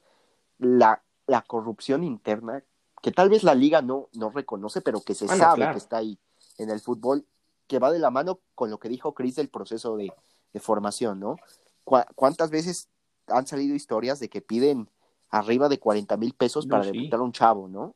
[0.57, 2.63] la, la corrupción interna,
[3.01, 6.17] que tal vez la liga no, no reconoce, pero que se sabe que está ahí
[6.57, 7.25] en el fútbol,
[7.67, 10.11] que va de la mano con lo que dijo Chris del proceso de,
[10.55, 11.35] de formación, ¿no?
[11.83, 12.87] ¿Cuántas veces
[13.27, 14.89] han salido historias de que piden
[15.29, 17.93] arriba de 40 mil pesos para debutar a un chavo, ¿no?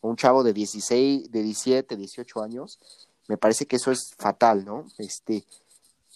[0.00, 2.78] Un chavo de 16, de 17, 18 años.
[3.26, 4.86] Me parece que eso es fatal, ¿no?
[4.96, 5.44] Este,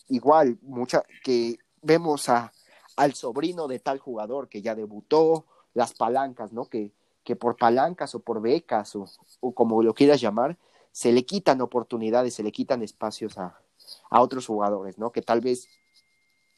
[0.08, 2.52] igual, mucha, que vemos a,
[2.94, 6.66] al sobrino de tal jugador que ya debutó, las palancas, ¿no?
[6.66, 6.92] Que,
[7.24, 9.06] que por palancas o por becas o,
[9.40, 10.56] o como lo quieras llamar,
[10.92, 13.58] se le quitan oportunidades, se le quitan espacios a,
[14.11, 15.12] a otros jugadores, ¿no?
[15.12, 15.68] Que tal vez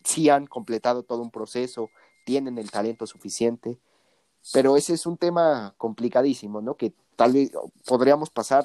[0.05, 1.91] sí han completado todo un proceso,
[2.25, 3.79] tienen el talento suficiente,
[4.53, 6.77] pero ese es un tema complicadísimo, ¿no?
[6.77, 7.53] Que tal vez
[7.87, 8.65] podríamos pasar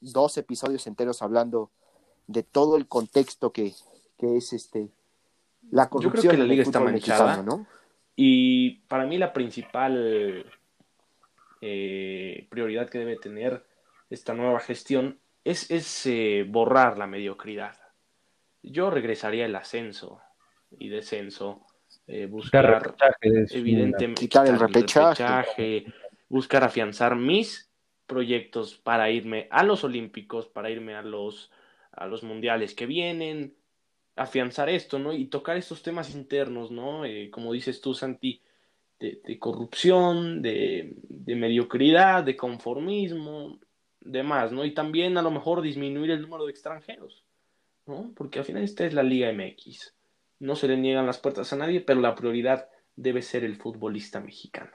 [0.00, 1.70] dos episodios enteros hablando
[2.26, 3.74] de todo el contexto que,
[4.18, 4.88] que es este
[5.70, 6.14] la corrupción.
[6.14, 7.66] Yo creo que la liga está manchada, ¿no?
[8.16, 10.44] Y para mí la principal
[11.60, 13.64] eh, prioridad que debe tener
[14.10, 17.79] esta nueva gestión es, es eh, borrar la mediocridad.
[18.62, 20.20] Yo regresaría el ascenso
[20.70, 21.66] y descenso,
[22.06, 25.86] eh, buscar evidentemente quitar el repechaje.
[26.28, 27.70] buscar afianzar mis
[28.06, 31.50] proyectos para irme a los olímpicos, para irme a los
[31.92, 33.54] a los mundiales que vienen,
[34.16, 35.12] afianzar esto, ¿no?
[35.12, 37.04] Y tocar estos temas internos, ¿no?
[37.04, 38.40] Eh, como dices tú, Santi,
[38.98, 43.58] de, de corrupción, de, de, mediocridad, de conformismo,
[44.00, 44.64] demás, ¿no?
[44.64, 47.24] Y también a lo mejor disminuir el número de extranjeros.
[47.90, 48.12] ¿No?
[48.14, 49.94] Porque al final esta es la Liga MX.
[50.38, 54.20] No se le niegan las puertas a nadie, pero la prioridad debe ser el futbolista
[54.20, 54.70] mexicano.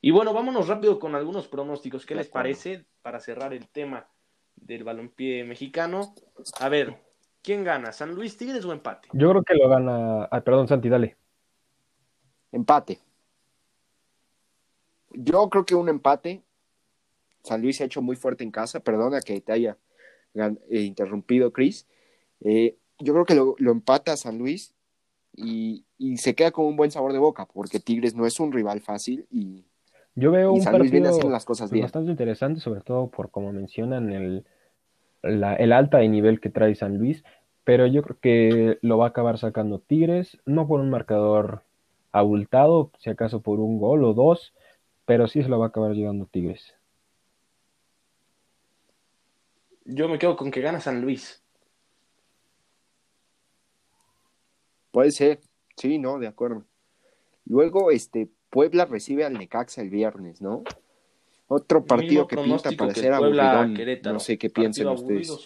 [0.00, 2.06] Y bueno, vámonos rápido con algunos pronósticos.
[2.06, 4.08] ¿Qué les parece para cerrar el tema
[4.54, 6.14] del balompié mexicano?
[6.60, 6.96] A ver,
[7.42, 7.92] ¿quién gana?
[7.92, 9.08] ¿San Luis Tigres o empate?
[9.12, 10.28] Yo creo que lo gana.
[10.30, 11.16] Ah, perdón, Santi, dale.
[12.52, 13.00] Empate.
[15.10, 16.42] Yo creo que un empate.
[17.42, 18.80] San Luis se ha hecho muy fuerte en casa.
[18.80, 19.76] Perdona que te haya
[20.34, 21.86] eh, interrumpido, Chris.
[22.40, 24.74] Eh, yo creo que lo, empata San Luis
[25.34, 25.84] y,
[26.16, 29.26] se queda con un buen sabor de boca, porque Tigres no es un rival fácil
[29.30, 29.64] y,
[30.14, 31.82] yo veo un San Luis viene haciendo las cosas bien.
[31.82, 34.46] bastante interesante, sobre todo por como mencionan el,
[35.22, 37.22] el alta de nivel que trae San Luis,
[37.64, 41.64] pero yo creo que lo va a acabar sacando Tigres, no por un marcador
[42.12, 44.54] abultado, si acaso por un gol o dos,
[45.04, 46.74] pero sí se lo va a acabar llevando Tigres.
[49.84, 51.42] Yo me quedo con que gana San Luis.
[54.96, 55.40] Puede ser,
[55.76, 56.64] sí, no, de acuerdo.
[57.44, 60.64] Luego, este, Puebla recibe al Necaxa el viernes, ¿no?
[61.48, 63.76] Otro partido que pinta para ser aburridón.
[64.04, 65.38] No sé qué piensen ustedes.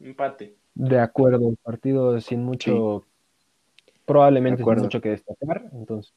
[0.00, 0.56] empate.
[0.74, 3.06] De acuerdo, partido sin mucho,
[4.04, 6.12] probablemente sin mucho que destacar, entonces.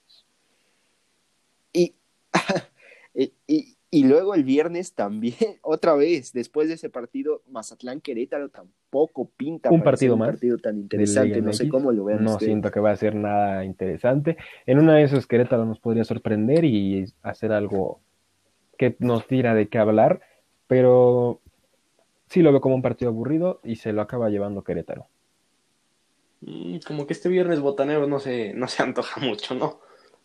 [1.72, 1.93] y,
[3.13, 9.30] y, y luego el viernes también, otra vez, después de ese partido, Mazatlán Querétaro tampoco
[9.38, 12.80] pinta un partido un partido tan interesante, no sé cómo lo vean No siento que
[12.80, 14.38] va a ser nada interesante.
[14.66, 18.02] En una de esas Querétaro nos podría sorprender y hacer algo
[18.78, 20.22] que nos tira de qué hablar,
[20.68, 21.40] pero
[22.28, 25.08] sí lo veo como un partido aburrido y se lo acaba llevando Querétaro.
[26.42, 29.80] Mm, como que este viernes botanero no se, no se antoja mucho, ¿no?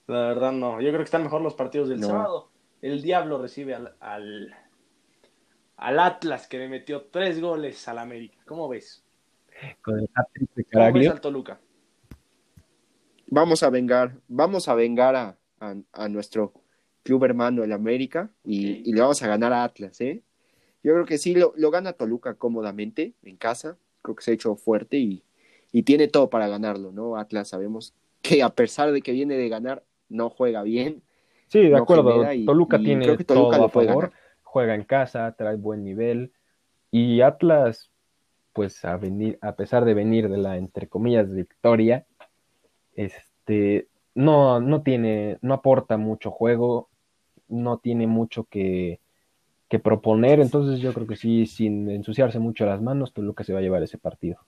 [0.09, 0.81] La verdad no.
[0.81, 2.52] Yo creo que están mejor los partidos del sábado
[2.83, 8.39] el Diablo recibe al, al, Atlas que le metió tres goles al América.
[8.45, 9.03] ¿Cómo ves?
[9.81, 10.11] Con el
[10.73, 11.61] ¿Cómo ves al Toluca?
[13.29, 15.37] Vamos a vengar, vamos a vengar a,
[15.93, 16.53] a, nuestro
[17.03, 20.23] club hermano, el América, y, y, le vamos a ganar a Atlas, ¿eh?
[20.83, 24.35] Yo creo que sí, lo, lo, gana Toluca cómodamente en casa, creo que se ha
[24.35, 25.23] hecho fuerte y,
[25.71, 27.17] y tiene todo para ganarlo, ¿no?
[27.17, 31.03] Atlas sabemos que a pesar de que viene de ganar, no juega bien,
[31.53, 32.25] Sí, de acuerdo.
[32.47, 34.11] Toluca tiene todo a favor.
[34.43, 36.33] Juega en casa, trae buen nivel.
[36.91, 37.91] Y Atlas,
[38.55, 42.07] pues a venir, a pesar de venir de la entre comillas victoria,
[42.95, 46.89] este no, no tiene, no aporta mucho juego,
[47.49, 49.01] no tiene mucho que,
[49.69, 53.59] que proponer, entonces yo creo que sí, sin ensuciarse mucho las manos, Toluca se va
[53.59, 54.39] a llevar ese partido.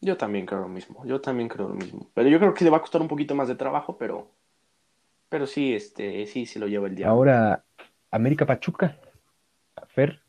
[0.00, 2.08] Yo también creo lo mismo, yo también creo lo mismo.
[2.14, 4.28] Pero yo creo que le va a costar un poquito más de trabajo, pero,
[5.32, 7.08] pero sí, este, sí, sí lo lleva el día.
[7.08, 7.64] Ahora,
[8.10, 9.00] América Pachuca,
[9.88, 10.20] Fer.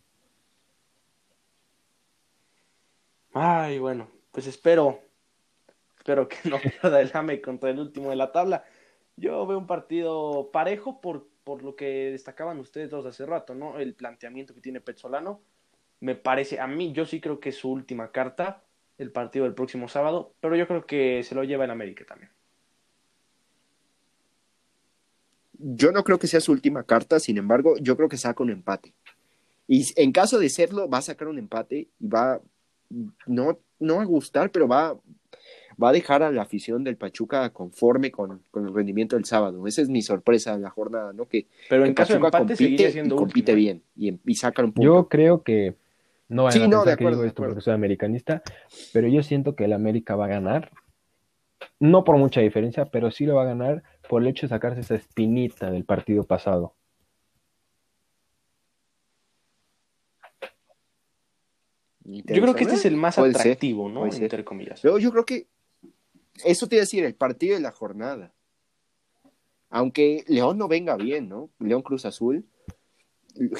[3.33, 5.01] Ay, bueno, pues espero,
[5.97, 8.63] espero que no pierda el AME contra el último de la tabla.
[9.17, 13.79] Yo veo un partido parejo por, por lo que destacaban ustedes dos hace rato, ¿no?
[13.79, 15.41] El planteamiento que tiene Petzolano.
[15.99, 18.63] Me parece, a mí, yo sí creo que es su última carta
[18.97, 22.31] el partido del próximo sábado, pero yo creo que se lo lleva en América también.
[25.65, 28.49] Yo no creo que sea su última carta, sin embargo, yo creo que saca un
[28.49, 28.93] empate.
[29.67, 32.41] Y en caso de serlo, va a sacar un empate y va,
[33.25, 34.97] no, no a gustar, pero va,
[35.81, 39.65] va a dejar a la afición del Pachuca conforme con, el rendimiento del sábado.
[39.65, 41.27] Esa es mi sorpresa de la jornada, ¿no?
[41.27, 43.55] Que, pero en caso de empate compite, siendo compite ¿eh?
[43.55, 44.85] bien y, y saca un punto.
[44.85, 45.75] Yo creo que
[46.27, 48.43] no vayan a pensar que digo esto porque soy americanista,
[48.91, 50.71] pero yo siento que el América va a ganar.
[51.79, 54.81] No por mucha diferencia, pero sí lo va a ganar por el hecho de sacarse
[54.81, 56.75] esa espinita del partido pasado.
[62.05, 64.05] Yo creo que este es el más atractivo, ¿no?
[64.05, 64.81] Entre comillas.
[64.81, 65.47] Pero yo creo que
[66.43, 68.33] eso te iba a decir, el partido de la jornada.
[69.69, 71.49] Aunque León no venga bien, ¿no?
[71.59, 72.45] León Cruz Azul.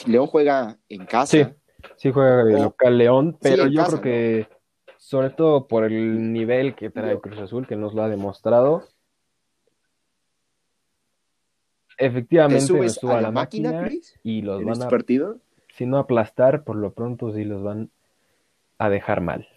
[0.05, 1.55] León juega en casa.
[1.95, 4.47] Sí, juega de local León, pero yo creo que
[4.97, 8.87] sobre todo por el nivel que trae Cruz Azul, que nos lo ha demostrado,
[11.97, 12.73] efectivamente
[13.03, 13.89] a la, máquina,
[14.23, 15.35] y los van este a,
[15.75, 17.89] si no aplastar, por lo pronto sí los van
[18.77, 19.47] a dejar mal.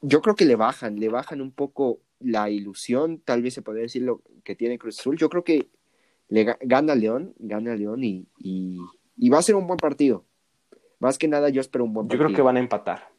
[0.00, 3.84] Yo creo que le bajan, le bajan un poco la ilusión, tal vez se podría
[3.84, 5.16] decir lo que tiene Cruz Azul.
[5.16, 5.68] Yo creo que
[6.28, 10.24] le gana León, gana León y, y, va a ser un buen partido.
[10.98, 12.22] Más que nada yo espero un buen partido.
[12.22, 13.13] Yo creo que van a empatar.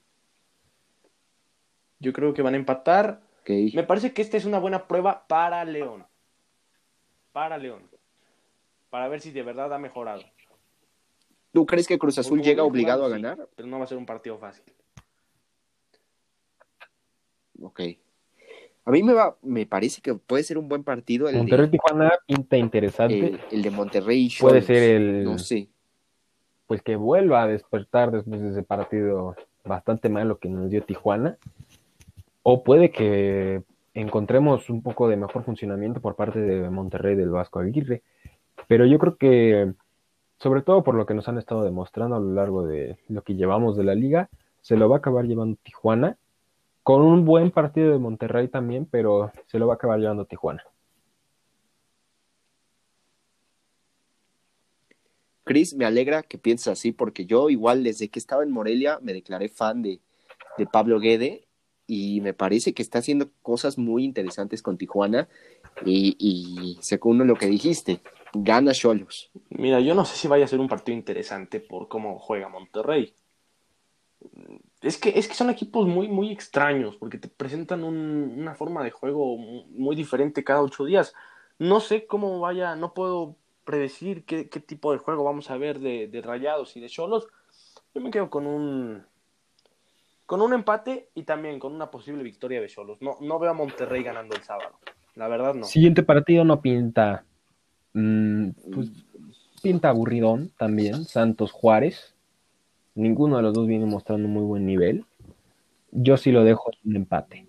[1.99, 3.21] Yo creo que van a empatar.
[3.47, 6.05] Me parece que esta es una buena prueba para León.
[7.31, 7.83] Para León.
[8.89, 10.23] Para ver si de verdad ha mejorado.
[11.51, 13.47] ¿Tú crees que Cruz Azul llega obligado a ganar?
[13.55, 14.63] pero no va a ser un partido fácil.
[17.61, 17.81] Ok.
[18.85, 21.27] A mí me va, me parece que puede ser un buen partido.
[21.27, 23.39] El Monterrey Tijuana pinta interesante.
[23.51, 25.23] El, de Monterrey puede ser el.
[25.23, 25.69] No sé.
[26.67, 31.37] Pues que vuelva a despertar después de ese partido bastante malo que nos dio Tijuana.
[32.47, 33.63] O puede que
[33.95, 38.03] encontremos un poco de mejor funcionamiento por parte de Monterrey del Vasco Aguirre.
[38.67, 39.73] Pero yo creo que,
[40.37, 43.33] sobre todo por lo que nos han estado demostrando a lo largo de lo que
[43.33, 44.29] llevamos de la liga,
[44.61, 46.19] se lo va a acabar llevando Tijuana
[46.83, 50.63] con un buen partido de Monterrey también, pero se lo va a acabar llevando Tijuana.
[55.45, 59.13] Cris, me alegra que pienses así, porque yo igual desde que estaba en Morelia me
[59.13, 59.99] declaré fan de,
[60.71, 61.44] Pablo Guede
[61.87, 65.27] y me parece que está haciendo cosas muy interesantes con Tijuana
[65.85, 68.01] y, y según lo que dijiste,
[68.33, 69.31] gana Cholos.
[69.49, 73.13] Mira, yo no sé si vaya a ser un partido interesante por cómo juega Monterrey
[74.81, 78.91] es que, es que son equipos muy, muy extraños, porque te presentan una forma de
[78.91, 81.13] juego muy diferente cada ocho días.
[81.57, 86.21] No sé cómo vaya, no puedo predecir qué, tipo de juego vamos a ver de,
[86.23, 87.27] Rayados y de Cholos.
[87.93, 89.05] Yo me quedo con un
[90.25, 92.97] con un empate y también con una posible victoria de Cholos.
[93.01, 94.79] No, no veo a Monterrey ganando el sábado.
[95.15, 95.65] La verdad no.
[95.65, 97.23] Siguiente partido no pinta.
[97.93, 98.89] Mm, pues,
[99.61, 101.05] pinta aburridón también.
[101.05, 102.15] Santos Juárez.
[102.95, 105.05] Ninguno de los dos viene mostrando muy buen nivel.
[105.91, 107.47] Yo sí lo dejo en un empate.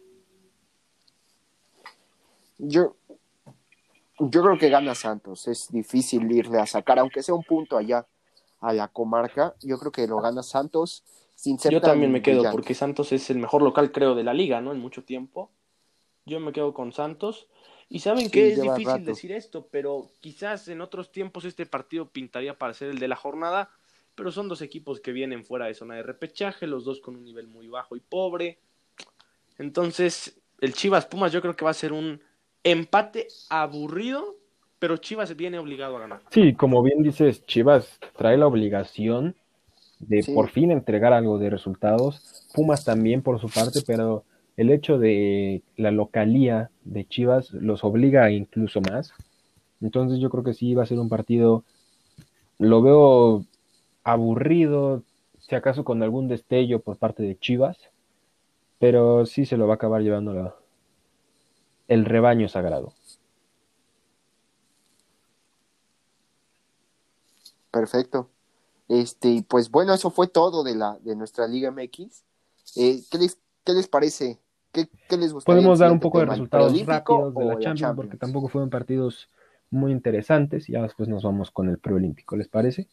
[2.58, 2.96] Yo,
[4.18, 5.48] yo creo que gana Santos.
[5.48, 8.06] Es difícil irle a sacar, aunque sea un punto allá
[8.60, 9.54] a la comarca.
[9.62, 11.04] Yo creo que lo gana Santos.
[11.36, 14.34] Sin ser yo también me quedo, porque Santos es el mejor local, creo, de la
[14.34, 14.72] liga, ¿no?
[14.72, 15.52] En mucho tiempo.
[16.24, 17.46] Yo me quedo con Santos.
[17.88, 22.58] Y saben que es difícil decir esto, pero quizás en otros tiempos este partido pintaría
[22.58, 23.70] para ser el de la jornada
[24.16, 27.24] pero son dos equipos que vienen fuera de zona de repechaje, los dos con un
[27.24, 28.58] nivel muy bajo y pobre.
[29.58, 32.20] Entonces, el Chivas Pumas yo creo que va a ser un
[32.64, 34.36] empate aburrido,
[34.78, 36.22] pero Chivas viene obligado a ganar.
[36.30, 39.36] Sí, como bien dices, Chivas trae la obligación
[39.98, 42.46] de por fin entregar algo de resultados.
[42.54, 44.24] Pumas también por su parte, pero
[44.56, 49.12] el hecho de la localía de Chivas los obliga incluso más.
[49.80, 51.64] Entonces yo creo que sí va a ser un partido,
[52.58, 53.44] lo veo
[54.04, 55.02] aburrido,
[55.38, 57.76] si acaso con algún destello por parte de Chivas,
[58.78, 60.54] pero sí se lo va a acabar llevando
[61.88, 62.92] el rebaño sagrado.
[67.70, 68.30] Perfecto.
[68.88, 72.24] Este, pues bueno, eso fue todo de la de nuestra Liga MX.
[72.76, 74.38] Eh, ¿qué, les, ¿Qué les parece?
[74.72, 75.60] ¿Qué, qué les gustaría?
[75.60, 79.28] Podemos dar un poco de resultados rápidos de la Champions, porque tampoco fueron partidos
[79.70, 82.88] muy interesantes y ya después nos vamos con el preolímpico, ¿les parece?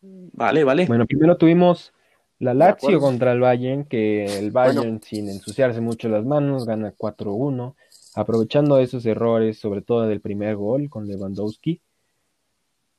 [0.00, 0.86] Vale, vale.
[0.86, 1.92] Bueno, primero tuvimos
[2.38, 7.74] la Lazio contra el Bayern, que el Bayern sin ensuciarse mucho las manos gana 4-1,
[8.14, 11.80] aprovechando esos errores, sobre todo del primer gol con Lewandowski.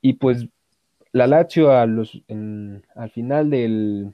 [0.01, 0.47] Y pues
[1.15, 4.13] la Lazio a los, al final del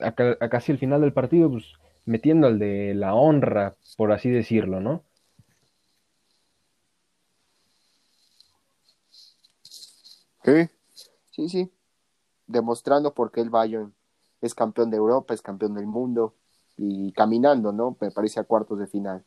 [0.00, 0.12] a,
[0.48, 1.64] casi el final del partido, pues
[2.06, 5.04] metiendo al de la honra, por así decirlo, ¿no?
[10.42, 10.70] Sí,
[11.30, 11.70] sí, sí.
[12.46, 13.92] Demostrando por qué el Bayern
[14.40, 16.32] es campeón de Europa, es campeón del mundo
[16.78, 17.98] y caminando, ¿no?
[18.00, 19.22] Me parece a cuartos de final.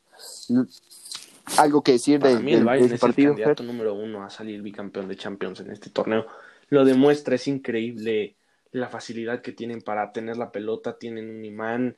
[1.57, 3.31] Algo que decir de, mí el Bayern es partido.
[3.31, 6.25] El candidato número uno a salir bicampeón de Champions en este torneo.
[6.69, 8.35] Lo demuestra, es increíble
[8.71, 11.97] la facilidad que tienen para tener la pelota, tienen un imán,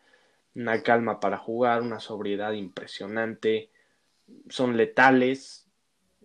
[0.55, 3.69] una calma para jugar, una sobriedad impresionante,
[4.49, 5.67] son letales.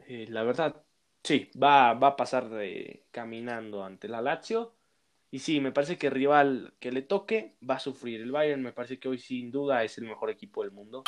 [0.07, 0.83] Eh, la verdad,
[1.23, 4.73] sí, va, va a pasar de, caminando ante la Lazio.
[5.31, 8.21] Y sí, me parece que el rival que le toque va a sufrir.
[8.21, 11.03] El Bayern me parece que hoy sin duda es el mejor equipo del mundo.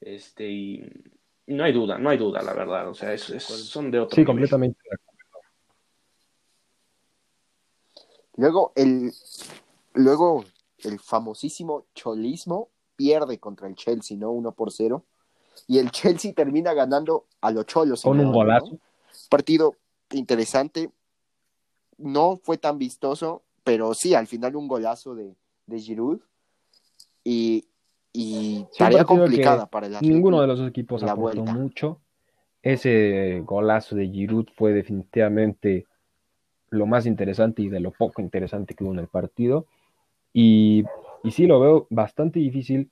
[0.00, 0.88] Este, y
[1.52, 2.88] no hay duda, no hay duda, la verdad.
[2.88, 4.78] O sea, es, son de otro Sí, completamente
[8.36, 9.12] Luego el,
[9.94, 10.44] luego
[10.78, 14.30] el famosísimo cholismo pierde contra el Chelsea, ¿no?
[14.30, 15.04] 1 por 0.
[15.66, 18.02] Y el Chelsea termina ganando a los cholos.
[18.02, 18.78] Con un golazo.
[19.28, 19.76] Partido
[20.10, 20.90] interesante.
[21.98, 25.36] No fue tan vistoso, pero sí, al final un golazo de,
[25.66, 26.20] de Giroud.
[27.22, 27.66] Y,
[28.12, 32.00] y tarea complicada para el Ninguno de los dos equipos aportó mucho.
[32.62, 35.86] Ese golazo de Giroud fue definitivamente
[36.70, 39.66] lo más interesante y de lo poco interesante que hubo en el partido.
[40.32, 40.84] Y,
[41.22, 42.90] y sí lo veo bastante difícil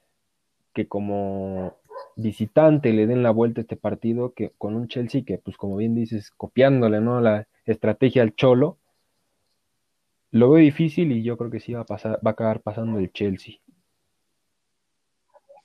[0.72, 1.76] que como
[2.16, 5.76] visitante le den la vuelta a este partido que con un Chelsea que pues como
[5.76, 8.78] bien dices copiándole no la estrategia al Cholo
[10.30, 12.98] lo veo difícil y yo creo que sí va a pasar va a acabar pasando
[12.98, 13.56] el Chelsea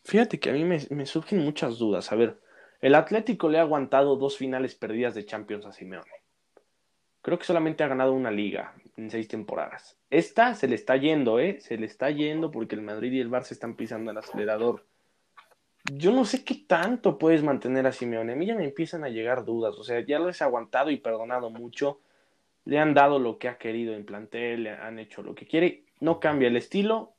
[0.06, 2.39] fíjate que a mí me, surgen muchas dudas a ver
[2.82, 6.26] el Atlético le ha aguantado dos finales perdidas de Champions a Simeone
[7.26, 9.97] Creo que solamente ha ganado una liga en seis temporadas.
[10.12, 11.60] Esta se le está yendo, ¿eh?
[11.60, 14.86] Se le está yendo porque el Madrid y el Barça están pisando el acelerador.
[15.91, 18.34] Yo no sé qué tanto puedes mantener a Simeone.
[18.34, 19.74] A mí ya me empiezan a llegar dudas.
[19.80, 21.99] O sea, ya lo has aguantado y perdonado mucho.
[22.64, 25.86] Le han dado lo que ha querido en plantel, le han hecho lo que quiere.
[26.01, 27.14] No cambia el estilo.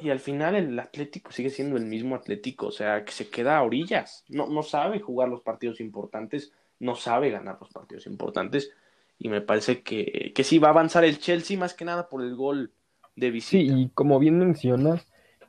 [0.00, 2.68] Y al final el Atlético sigue siendo el mismo Atlético.
[2.68, 4.24] O sea, que se queda a orillas.
[4.28, 8.70] No, no sabe jugar los partidos importantes no sabe ganar los partidos importantes
[9.18, 12.22] y me parece que, que sí va a avanzar el Chelsea más que nada por
[12.22, 12.72] el gol
[13.16, 13.72] de visita.
[13.72, 15.06] Sí, y como bien mencionas,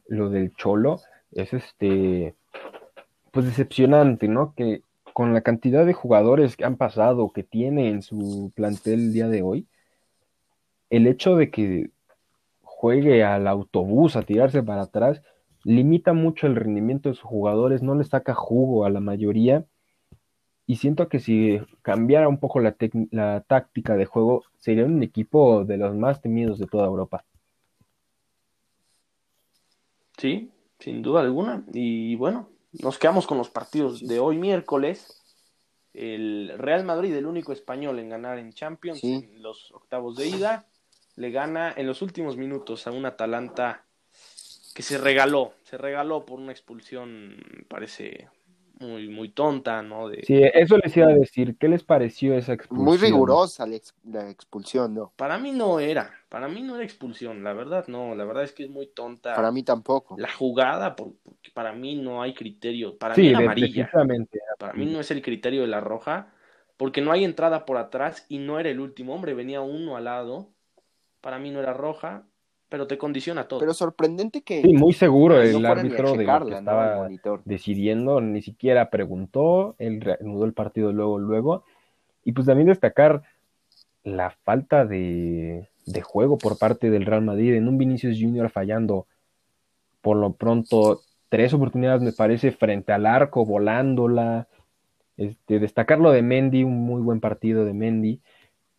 [0.08, 1.00] lo del Cholo
[1.32, 2.36] es este
[3.32, 4.56] pues decepcionante, ¿no?
[4.56, 4.82] Que
[5.14, 9.28] con la cantidad de jugadores que han pasado, que tiene en su plantel el día
[9.28, 9.68] de hoy,
[10.90, 11.92] el hecho de que
[12.80, 15.22] juegue al autobús a tirarse para atrás
[15.66, 19.66] limita mucho el rendimiento de sus jugadores, no le saca jugo a la mayoría
[20.66, 22.78] y siento que si cambiara un poco la,
[23.12, 27.26] la táctica de juego, sería un equipo de los más temidos de toda Europa.
[30.18, 30.50] Sí,
[30.80, 31.66] sin duda alguna.
[31.74, 32.48] Y bueno,
[32.82, 35.22] nos quedamos con los partidos de hoy miércoles.
[35.94, 40.69] El Real Madrid, el único español en ganar en Champions, en los octavos de ida,
[41.20, 43.84] le gana en los últimos minutos a un Atalanta
[44.74, 47.36] que se regaló, se regaló por una expulsión,
[47.68, 48.30] parece
[48.80, 50.08] muy, muy tonta, ¿no?
[50.08, 50.24] De...
[50.24, 51.58] Sí, eso les iba a decir.
[51.58, 52.86] ¿Qué les pareció esa expulsión?
[52.86, 55.12] Muy rigurosa la, expulsión, ¿no?
[55.18, 58.54] Para mí no era, para mí no era expulsión, la verdad no, la verdad es
[58.54, 59.36] que es muy tonta.
[59.36, 60.16] Para mí tampoco.
[60.18, 63.92] La jugada, porque para mí no hay criterio, para mí era amarilla.
[64.58, 66.32] Para mí no es el criterio de la roja,
[66.78, 70.06] porque no hay entrada por atrás y no era el último hombre, venía uno al
[70.06, 70.54] lado.
[71.22, 72.24] Para mí no era roja,
[72.70, 73.60] pero te condiciona todo.
[73.60, 74.62] Pero sorprendente que.
[74.62, 77.10] Sí, muy seguro el árbitro de lo que estaba
[77.46, 81.64] decidiendo, ni siquiera preguntó, él reanudó el partido luego, luego.
[82.24, 83.24] Y pues también destacar
[84.04, 89.08] la falta de, de juego por parte del Real Madrid en un Vinicius Junior fallando
[90.02, 94.48] por lo pronto tres oportunidades, me parece, frente al arco, volándola.
[95.18, 98.22] Este, destacar lo de Mendy, un muy buen partido de Mendy,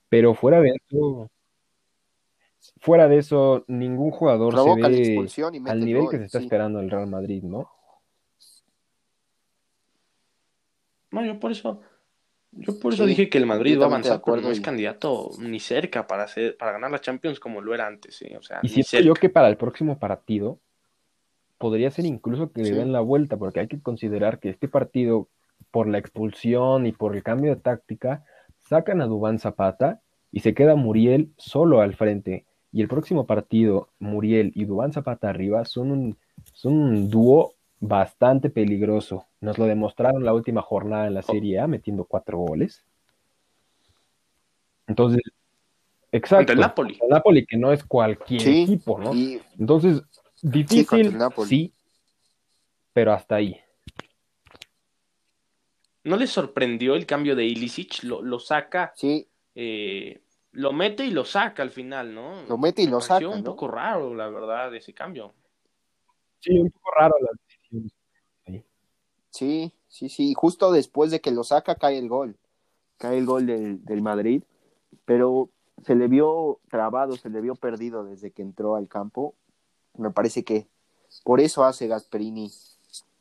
[0.09, 1.31] pero fuera de eso
[2.81, 5.29] fuera de eso, ningún jugador se ve
[5.67, 7.71] al nivel que se está esperando el Real Madrid, ¿no?
[11.11, 11.81] No, yo por eso,
[12.53, 15.59] Yo por eso dije que el Madrid va a avanzar, pero no es candidato ni
[15.59, 18.37] cerca para hacer, para ganar la Champions como lo era antes, ¿eh?
[18.39, 20.59] o sea, y siento yo que para el próximo partido
[21.59, 25.29] podría ser incluso que le den la vuelta, porque hay que considerar que este partido,
[25.71, 28.25] por la expulsión y por el cambio de táctica,
[28.59, 30.01] sacan a Dubán Zapata
[30.33, 32.47] y se queda Muriel solo al frente.
[32.73, 36.19] Y el próximo partido, Muriel y Dubán Zapata arriba, son un,
[36.53, 39.27] son un dúo bastante peligroso.
[39.41, 42.85] Nos lo demostraron la última jornada en la Serie A, metiendo cuatro goles.
[44.87, 45.23] Entonces,
[46.13, 46.53] exacto.
[46.53, 46.99] el Napoli.
[47.01, 49.13] El Napoli, que no es cualquier equipo, ¿no?
[49.59, 50.03] Entonces,
[50.43, 51.17] difícil,
[51.47, 51.73] sí,
[52.93, 53.57] pero hasta ahí.
[56.05, 58.05] ¿No le sorprendió el cambio de Ilicic?
[58.05, 58.93] Lo, lo saca.
[58.97, 59.29] Sí.
[59.55, 60.21] Eh,
[60.53, 62.43] lo mete y lo saca al final, ¿no?
[62.49, 63.29] Lo mete y lo saca.
[63.29, 65.35] un poco raro, la verdad, ese cambio.
[66.41, 67.93] Sí, un poco raro la decisión.
[69.31, 70.35] Sí, sí, sí.
[70.35, 72.37] Justo después de que lo saca, cae el gol.
[72.97, 74.43] Cae el gol del, del Madrid.
[75.05, 75.51] Pero
[75.85, 79.35] se le vio trabado, se le vio perdido desde que entró al campo.
[79.97, 80.67] Me parece que
[81.25, 82.51] por eso hace Gasperini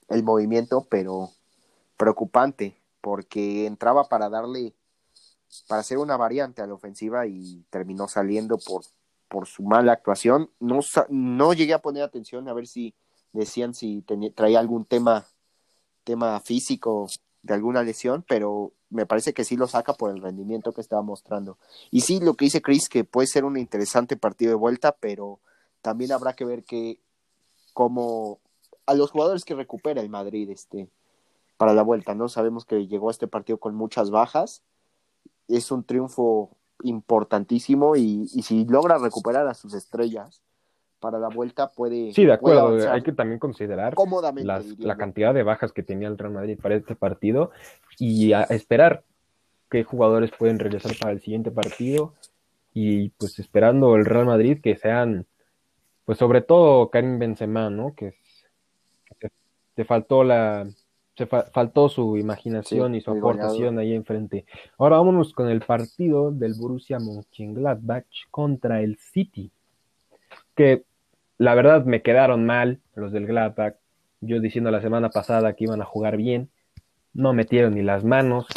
[0.09, 1.29] el movimiento, pero
[1.97, 4.73] preocupante, porque entraba para darle,
[5.67, 8.83] para hacer una variante a la ofensiva y terminó saliendo por,
[9.27, 10.49] por su mala actuación.
[10.59, 10.79] No,
[11.09, 12.93] no llegué a poner atención a ver si
[13.31, 14.03] decían si
[14.35, 15.25] traía algún tema,
[16.03, 17.07] tema físico
[17.41, 21.01] de alguna lesión, pero me parece que sí lo saca por el rendimiento que estaba
[21.01, 21.57] mostrando.
[21.91, 25.39] Y sí, lo que dice Chris, que puede ser un interesante partido de vuelta, pero
[25.81, 26.99] también habrá que ver que
[27.73, 28.39] como
[28.85, 30.89] a los jugadores que recupera el Madrid este
[31.57, 32.29] para la vuelta, ¿no?
[32.29, 34.63] Sabemos que llegó a este partido con muchas bajas.
[35.49, 40.41] Es un triunfo importantísimo y, si logra recuperar a sus estrellas
[40.99, 43.95] para la vuelta puede Sí, de acuerdo, hay que también considerar
[44.77, 47.51] la cantidad de bajas que tenía el Real Madrid para este partido
[47.97, 49.03] y esperar
[49.69, 52.13] qué jugadores pueden regresar para el siguiente partido
[52.73, 55.25] y pues esperando el Real Madrid que sean
[56.05, 57.93] pues sobre todo Karim Benzema, ¿no?
[57.95, 58.15] Que
[59.75, 60.67] te faltó la
[61.19, 64.45] se faltó su imaginación y su aportación ahí enfrente.
[64.77, 69.51] Ahora vámonos con el partido del Borussia Mönchengladbach contra el City.
[70.55, 70.85] Que
[71.37, 73.75] la verdad me quedaron mal los del Gladbach.
[74.21, 76.49] Yo diciendo la semana pasada que iban a jugar bien,
[77.13, 78.47] no metieron ni las manos.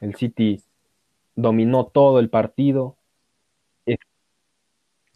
[0.00, 0.62] El City
[1.36, 2.96] dominó todo el partido,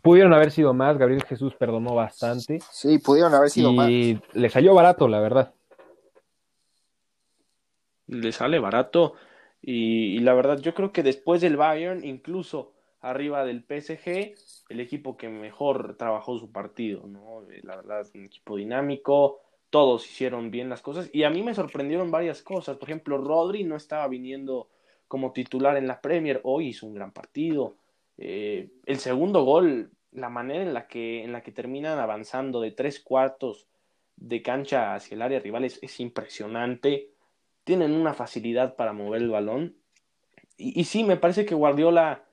[0.01, 2.61] Pudieron haber sido más, Gabriel Jesús perdonó bastante.
[2.71, 3.91] Sí, pudieron haber sido más.
[3.91, 5.53] Y le salió barato, la verdad.
[8.09, 9.15] Le sale barato.
[9.63, 14.35] Y, la verdad, yo creo que después del Bayern, incluso arriba del PSG,
[14.69, 17.45] el equipo que mejor trabajó su partido, ¿no?
[17.63, 19.41] La verdad, un equipo dinámico,
[19.71, 21.11] todos hicieron bien las cosas.
[21.13, 22.77] Y a mí me sorprendieron varias cosas.
[22.77, 24.69] Por ejemplo, Rodri no estaba viniendo
[25.07, 27.77] como titular en la Premier, hoy hizo un gran partido.
[28.19, 32.73] Eh, el segundo gol, la manera en la que, en la que terminan avanzando de
[32.73, 33.67] tres cuartos
[34.17, 37.11] de cancha hacia el área rival es, impresionante.
[37.69, 39.77] Tienen una facilidad para mover el balón.
[40.57, 42.25] Y, sí, me parece que Guardiola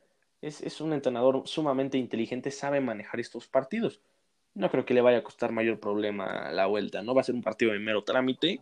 [0.42, 4.00] es, es, un entrenador sumamente inteligente, sabe manejar estos partidos.
[4.54, 7.04] No creo que le vaya a costar mayor problema la vuelta.
[7.04, 8.62] No va a ser un partido de mero trámite.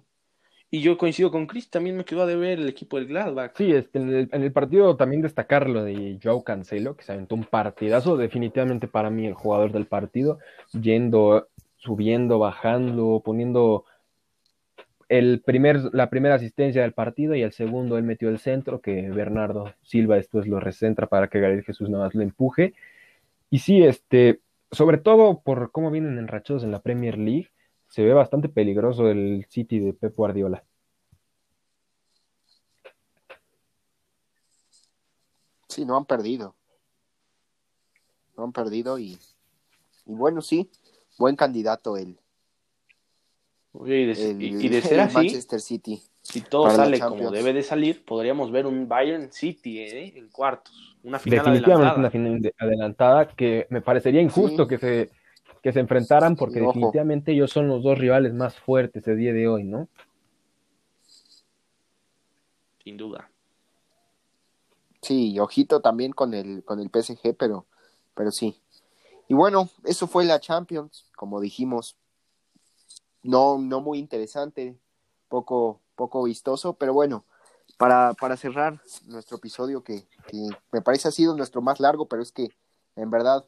[0.71, 3.55] Y yo coincido con Chris, también me quedó a deber el equipo del Gladbach.
[3.55, 7.43] Sí, este, en, el, partido también destacar lo de Joao Cancelo, que se aventó un
[7.43, 10.39] partidazo, definitivamente para mí el jugador del partido,
[10.71, 13.85] yendo, subiendo, bajando, poniendo
[15.17, 19.11] el primer, la primera asistencia del partido y el segundo él metió el centro, que
[19.11, 22.73] Bernardo Silva después lo recentra para que Gabriel Jesús nada más lo empuje.
[23.51, 24.41] Y sí, este,
[24.71, 27.51] sobre todo por cómo vienen enrachados en la Premier League,
[27.89, 30.63] se ve bastante peligroso el City de Pep Guardiola.
[35.67, 36.55] Sí, no han perdido.
[38.35, 39.19] No han perdido y,
[40.07, 40.71] y bueno, sí,
[41.19, 41.97] buen candidato
[43.73, 44.41] el.
[44.41, 46.01] y, de, ser así, Manchester City.
[46.21, 50.13] Si todo sale como debe de salir, podríamos ver un Bayern City ¿eh?
[50.15, 50.73] en cuartos.
[51.03, 55.09] Una final Definitivamente una final adelantada que me parecería injusto que se
[55.61, 59.47] que se enfrentaran porque definitivamente ellos son los dos rivales más fuertes el día de
[59.47, 59.87] hoy, ¿no?
[62.83, 63.29] Sin duda.
[65.01, 67.65] Sí, ojito también con el, con el PSG, pero,
[68.13, 68.57] pero sí.
[69.29, 71.97] Y bueno, eso fue la Champions, como dijimos.
[73.23, 74.77] No, no muy interesante,
[75.29, 77.23] poco, poco vistoso, pero bueno,
[77.77, 82.21] para, para cerrar nuestro episodio, que, que me parece ha sido nuestro más largo, pero
[82.21, 82.49] es que
[82.95, 83.45] en verdad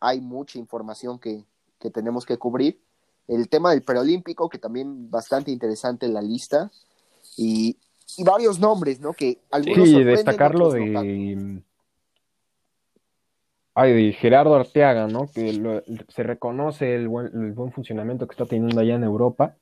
[0.00, 1.44] hay mucha información que,
[1.92, 2.80] tenemos que cubrir.
[3.28, 6.70] El tema del preolímpico, que también bastante interesante en la lista.
[7.36, 7.76] Y
[8.16, 9.12] y varios nombres, ¿no?
[9.12, 11.62] Que algunos sí, destacarlo de...
[13.74, 15.26] Ay, de Gerardo Arteaga, ¿no?
[15.34, 19.56] Que se reconoce el buen, funcionamiento que está teniendo allá en Europa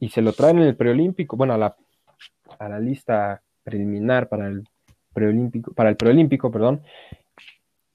[0.00, 1.76] y se lo traen en el preolímpico, bueno, a la,
[2.58, 4.64] a la lista preliminar para el
[5.12, 6.82] preolímpico, para el preolímpico, perdón.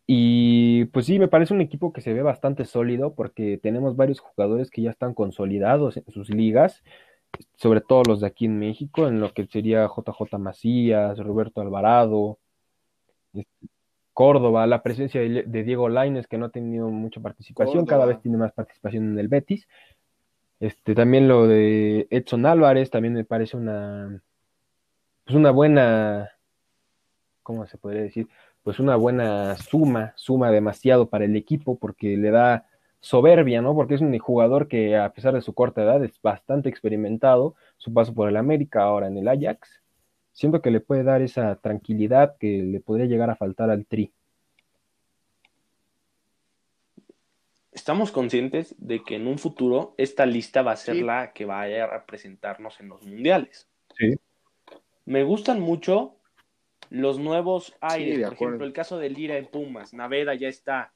[0.05, 4.19] Y pues sí, me parece un equipo que se ve bastante sólido porque tenemos varios
[4.19, 6.83] jugadores que ya están consolidados en sus ligas
[7.55, 12.39] sobre todo los de aquí en México, en lo que sería JJ Macías, Roberto Alvarado,
[13.33, 13.67] este,
[14.13, 18.37] Córdoba, la presencia de, Diego Laines, que no ha tenido mucha participación, cada vez tiene
[18.37, 19.67] más participación en el Betis.
[20.59, 24.21] Este, también lo de Edson Álvarez, también me parece una,
[25.25, 26.31] pues una buena,
[27.41, 28.27] ¿cómo se podría decir?
[28.61, 32.65] Pues una buena suma, suma demasiado para el equipo porque le da
[33.01, 33.75] soberbia, ¿no?
[33.75, 37.93] Porque es un jugador que a pesar de su corta edad es bastante experimentado, su
[37.93, 39.82] paso por el América, ahora en el Ajax.
[40.33, 44.11] Siento que le puede dar esa tranquilidad que le podría llegar a faltar al Tri.
[47.71, 51.85] Estamos conscientes de que en un futuro esta lista va a ser la que vaya
[51.85, 53.67] a representarnos en los mundiales.
[53.97, 54.15] Sí.
[55.05, 56.17] Me gustan mucho
[56.89, 60.93] los nuevos aires, por ejemplo, el caso de Lira en Pumas, Naveda ya está,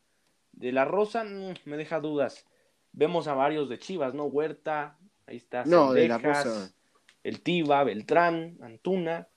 [0.51, 2.45] de la Rosa mm, me deja dudas.
[2.91, 4.25] Vemos a varios de Chivas, ¿no?
[4.25, 5.63] Huerta, ahí está.
[5.65, 6.71] No, de la Rosa.
[7.27, 9.27] El Tiba, Beltrán, Antuna.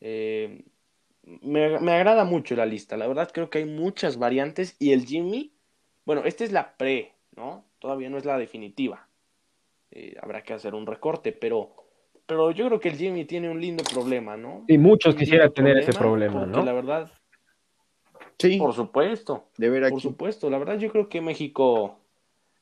[0.00, 0.62] Eh,
[1.42, 2.96] me, agrada mucho la lista.
[2.96, 4.76] La verdad creo que hay muchas variantes.
[4.78, 5.52] Y el Jimmy,
[6.04, 7.64] bueno, esta es la pre, ¿no?
[7.80, 9.08] Todavía no es la definitiva.
[9.90, 11.74] Eh, habrá que hacer un recorte, pero,
[12.24, 14.64] pero yo creo que el Jimmy tiene un lindo problema, ¿no?
[14.68, 16.62] Y muchos quisieran tener ese problema, ¿no?
[16.62, 17.10] La verdad,
[18.38, 18.58] Sí.
[18.58, 19.48] Por supuesto.
[19.56, 20.50] De ver Por supuesto.
[20.50, 21.98] La verdad, yo creo que México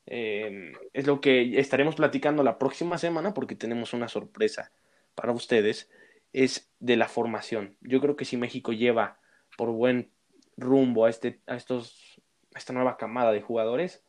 [0.06, 4.72] eh, es lo que estaremos platicando la próxima semana porque tenemos una sorpresa
[5.14, 5.90] para ustedes.
[6.32, 7.76] Es de la formación.
[7.82, 9.18] Yo creo que si México lleva
[9.56, 10.10] por buen
[10.56, 12.20] rumbo a, este, a, estos,
[12.54, 14.02] a esta nueva camada de jugadores,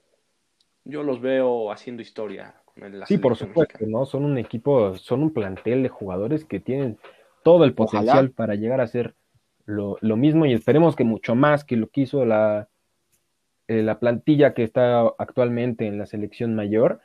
[0.85, 2.55] yo los veo haciendo historia.
[3.05, 4.05] sí, por supuesto, ¿no?
[4.05, 6.97] Son un equipo, son un plantel de jugadores que tienen
[7.43, 9.15] todo el potencial para llegar a ser
[9.65, 12.69] lo, mismo y esperemos que mucho más que lo que hizo la,
[13.67, 17.01] eh, la plantilla que está actualmente en la selección mayor.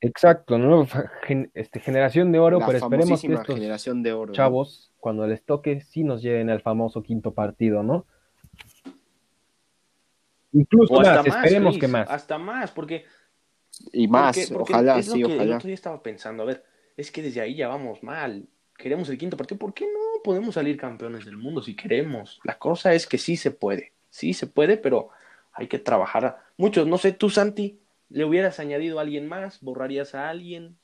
[0.00, 0.86] Exacto, ¿no?
[1.54, 5.80] este, generación de oro, pero esperemos que estos generación de oro, chavos, cuando les toque,
[5.80, 8.06] sí nos lleven al famoso quinto partido, ¿no?
[10.52, 12.10] Incluso más, esperemos que más.
[12.10, 13.04] Hasta más, porque...
[13.92, 15.42] Y más, ojalá, sí, ojalá.
[15.42, 16.64] El otro día estaba pensando, a ver,
[16.96, 18.48] es que desde ahí ya vamos mal
[18.80, 22.40] queremos el quinto partido, ¿por qué no podemos salir campeones del mundo si queremos?
[22.44, 25.10] La cosa es que sí se puede, sí se puede, pero
[25.52, 26.38] hay que trabajar.
[26.56, 29.60] Muchos, no sé, tú Santi, ¿le hubieras añadido a alguien más?
[29.60, 30.76] ¿Borrarías a alguien?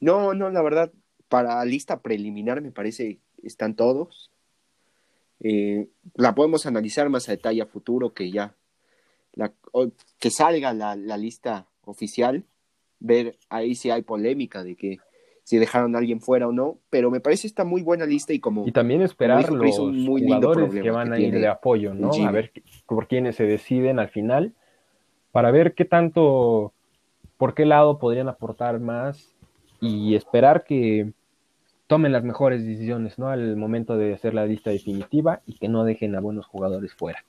[0.00, 0.92] No, no, la verdad,
[1.28, 4.30] para lista preliminar me parece están todos.
[5.40, 8.54] Eh, la podemos analizar más a detalle a futuro que ya
[10.18, 12.44] que salga la, la lista oficial
[12.98, 14.98] ver ahí si hay polémica de que
[15.48, 18.38] si dejaron a alguien fuera o no, pero me parece esta muy buena lista y
[18.38, 18.68] como...
[18.68, 22.10] Y también esperar los jugadores que van a ir de apoyo, ¿no?
[22.12, 22.52] A ver
[22.84, 24.52] por quiénes se deciden al final,
[25.32, 26.74] para ver qué tanto,
[27.38, 29.34] por qué lado podrían aportar más
[29.80, 31.14] y esperar que
[31.86, 33.30] tomen las mejores decisiones, ¿no?
[33.30, 37.24] Al momento de hacer la lista definitiva y que no dejen a buenos jugadores fuera.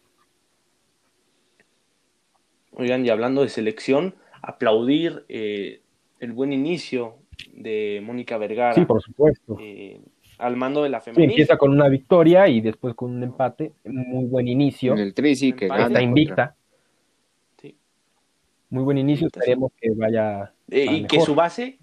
[2.74, 5.84] Oigan, y hablando de selección, aplaudir eh,
[6.20, 7.16] el buen inicio
[7.54, 8.74] de Mónica Vergara.
[8.74, 9.58] Sí, por supuesto.
[9.60, 10.02] Eh,
[10.38, 11.32] al mando de la femenina.
[11.32, 13.74] empieza con una victoria y después con un empate.
[13.86, 14.94] Muy buen inicio.
[14.94, 16.56] En el tri, sí, que Está invicta.
[17.62, 17.76] Sí.
[18.70, 19.28] Muy buen inicio.
[19.28, 20.54] Esperemos que vaya.
[20.70, 21.80] Eh, y que su base.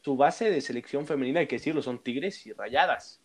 [0.00, 3.20] Su base de selección femenina, hay que decirlo, son Tigres y Rayadas.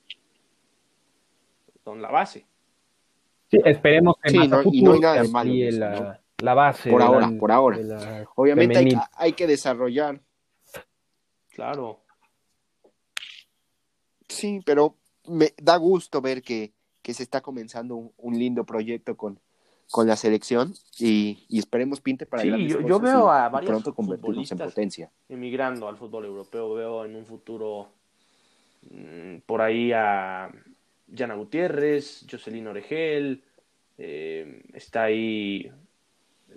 [1.84, 2.48] Son la base.
[3.52, 6.90] Sí, esperemos que sí, no, y no hay nada de malo la base.
[6.90, 7.78] Por ahora, por ahora.
[8.36, 10.20] Obviamente hay, que desarrollar.
[11.52, 12.00] Claro.
[14.28, 14.96] Sí, pero
[15.28, 16.74] me da gusto ver que,
[17.04, 19.40] se está comenzando un, lindo proyecto con,
[19.90, 25.12] con la selección y, esperemos pinte para sí, yo, veo a varios pronto en potencia.
[25.28, 27.90] Emigrando al fútbol europeo, veo en un futuro
[28.90, 30.50] mm, por ahí a
[31.08, 33.44] Yana Gutiérrez, Jocelyn Oregel,
[33.98, 35.70] eh, está ahí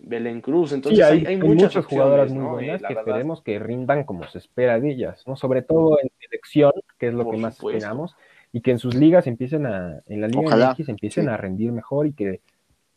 [0.03, 0.73] Belén Cruz.
[0.73, 5.25] Entonces hay, muchas, jugadoras muy buenas que esperemos que rindan como se espera de ellas,
[5.27, 5.37] ¿no?
[5.37, 8.16] Sobre todo en selección, que es lo que más esperamos,
[8.53, 12.07] y que en sus ligas empiecen a, en la Liga MX empiecen a rendir mejor
[12.07, 12.41] y que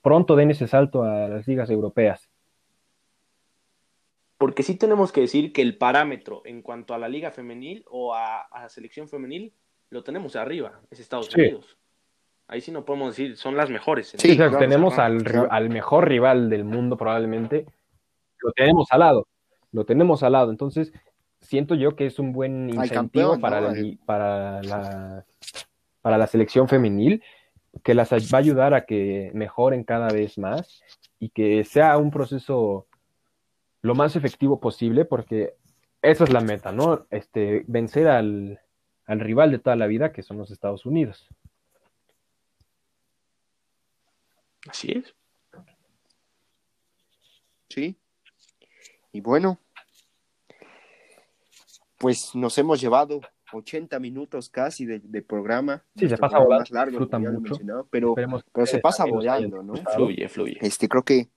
[0.02, 2.30] pronto den ese salto a las ligas europeas.
[4.38, 8.14] porque sí tenemos que decir que el parámetro en cuanto a la liga femenil o
[8.14, 9.54] a, la selección femenil
[9.90, 11.78] lo tenemos arriba, es Estados Unidos.
[12.48, 14.16] Ahí sí no podemos decir, son las mejores.
[14.18, 17.66] Sí, tenemos al, al mejor rival del mundo probablemente,
[18.40, 19.28] lo tenemos al lado,
[19.72, 20.52] lo tenemos al lado.
[20.52, 20.94] Entonces,
[21.42, 23.74] siento yo que es un buen incentivo para, la,
[24.06, 25.26] para, la,
[26.02, 27.22] para la selección femenil,
[27.84, 30.82] que las va a ayudar a que mejoren cada vez más
[31.20, 32.88] y que sea un proceso
[33.82, 35.54] lo más efectivo posible, porque
[36.02, 37.06] esa es la meta, ¿no?
[37.10, 38.62] Este, vencer al,
[39.06, 41.28] al rival de toda la vida, que son los Estados Unidos.
[44.68, 45.14] Así es.
[47.70, 47.98] Sí.
[49.12, 49.60] Y bueno,
[51.98, 53.22] pues nos hemos llevado
[53.54, 55.84] 80 minutos casi de, programa.
[55.96, 56.60] Sí, se pasa volando.
[56.60, 57.08] Más largo,
[57.90, 59.76] pero, pero se pasa volando, ¿no?
[59.76, 60.58] Fluye, fluye.
[60.62, 61.30] Este, creo que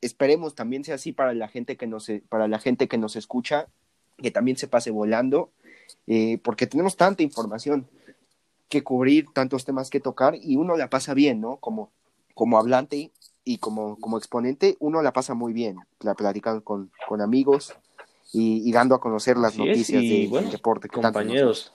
[0.00, 3.68] esperemos también sea así para la gente que nos, para la gente que nos escucha,
[4.16, 5.50] que también se pase volando,
[6.06, 7.88] eh, porque tenemos tanta información
[8.68, 11.56] que cubrir, tantos temas que tocar, y uno la pasa bien, ¿no?
[11.56, 11.90] Como,
[12.38, 13.10] como hablante
[13.44, 17.74] y como, como exponente, uno la pasa muy bien, la platicando con, con amigos,
[18.32, 20.88] y, dando a conocer las noticias del deporte.
[20.88, 21.72] compañeros,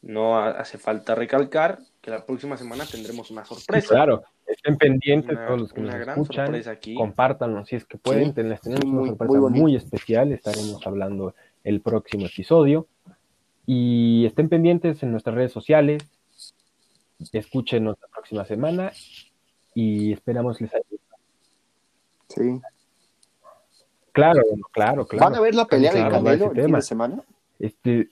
[0.00, 3.88] no hace falta recalcar que la próxima semana tendremos una sorpresa.
[3.88, 6.62] claro, estén pendientes todos los que nos escuchan,
[6.96, 12.24] compártanlo si es que pueden, les tenemos una sorpresa muy, especial, estaremos hablando el próximo
[12.24, 12.86] episodio
[13.66, 16.04] y estén pendientes en nuestras redes sociales,
[17.32, 18.92] escuchen la próxima semana
[19.74, 21.00] y esperamos les ayude.
[22.28, 22.60] Sí.
[24.12, 24.42] Claro,
[24.72, 25.24] claro, claro.
[25.24, 27.22] ¿Van a ver la pelea del Canelo el fin de semana?
[27.58, 28.08] Este,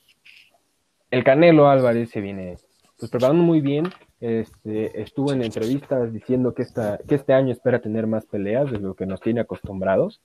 [1.10, 2.56] el Canelo Álvarez se viene
[2.98, 3.90] pues, preparando muy bien.
[4.20, 8.78] Este, estuvo en entrevistas diciendo que, esta, que este año espera tener más peleas de
[8.78, 10.20] lo que nos tiene acostumbrados.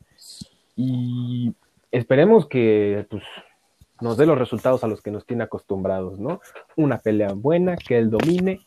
[0.75, 1.53] Y
[1.91, 3.23] esperemos que pues,
[4.01, 6.41] nos dé los resultados a los que nos tiene acostumbrados, ¿no?
[6.75, 8.61] Una pelea buena, que él domine,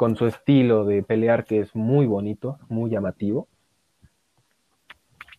[0.00, 3.48] con su estilo de pelear que es muy bonito, muy llamativo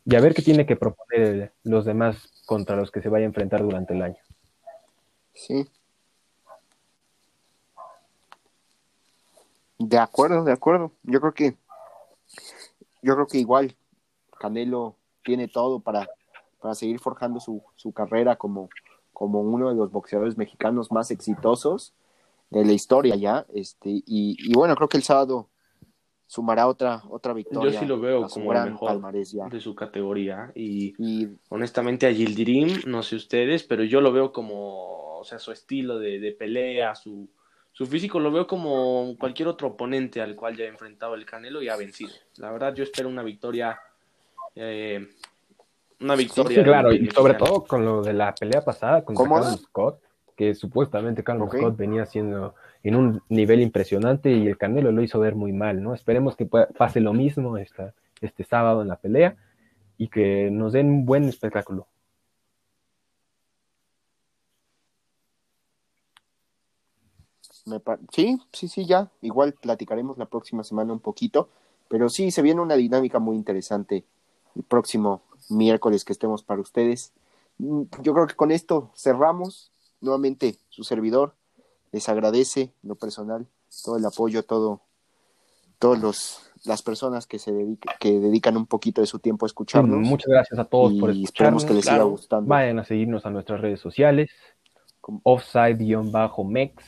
[0.05, 3.29] y a ver qué tiene que proponer los demás contra los que se vaya a
[3.29, 4.19] enfrentar durante el año.
[5.33, 5.67] Sí.
[9.79, 10.91] De acuerdo, de acuerdo.
[11.01, 11.57] Yo creo que
[13.01, 13.75] yo creo que igual
[14.39, 16.07] Canelo tiene todo para,
[16.59, 18.69] para seguir forjando su, su carrera como,
[19.11, 21.95] como uno de los boxeadores mexicanos más exitosos
[22.51, 23.45] de la historia ya.
[23.53, 25.49] Este, y, y bueno, creo que el sábado
[26.31, 27.73] sumará otra, otra victoria.
[27.73, 30.49] Yo sí lo veo como el mejor de su categoría.
[30.55, 35.51] Y, honestamente a Gildirim, no sé ustedes, pero yo lo veo como, o sea, su
[35.51, 37.27] estilo de, pelea, su,
[37.73, 41.61] su físico lo veo como cualquier otro oponente al cual ya ha enfrentado el Canelo
[41.61, 42.11] y ha vencido.
[42.37, 43.77] La verdad, yo espero una victoria.
[44.55, 45.05] Eh,
[45.99, 46.59] una victoria.
[46.59, 50.01] Sí, claro, y sobre todo con lo de la pelea pasada con Carlos Scott,
[50.35, 55.19] que supuestamente Carlos Scott venía siendo en un nivel impresionante y el Canelo lo hizo
[55.19, 55.93] ver muy mal, ¿no?
[55.93, 59.35] Esperemos que pase lo mismo esta, este sábado en la pelea
[59.97, 61.87] y que nos den un buen espectáculo.
[68.11, 69.11] sí, sí, sí, ya.
[69.21, 71.49] Igual platicaremos la próxima semana un poquito,
[71.87, 74.03] pero sí, se viene una dinámica muy interesante
[74.55, 77.13] el próximo miércoles que estemos para ustedes.
[77.57, 79.71] Mm, yo creo que con esto cerramos.
[80.01, 81.35] Nuevamente, su servidor,
[81.91, 83.47] les agradece lo personal
[83.83, 84.81] todo el apoyo, todo,
[85.79, 89.47] todos los las personas que se dedican, que dedican un poquito de su tiempo a
[89.47, 89.97] escucharnos.
[89.97, 91.63] muchas gracias a todos por escucharnos.
[91.63, 92.47] Esperemos que les siga gustando.
[92.47, 94.29] Vayan a seguirnos a nuestras redes sociales,
[95.23, 96.83] offside-mex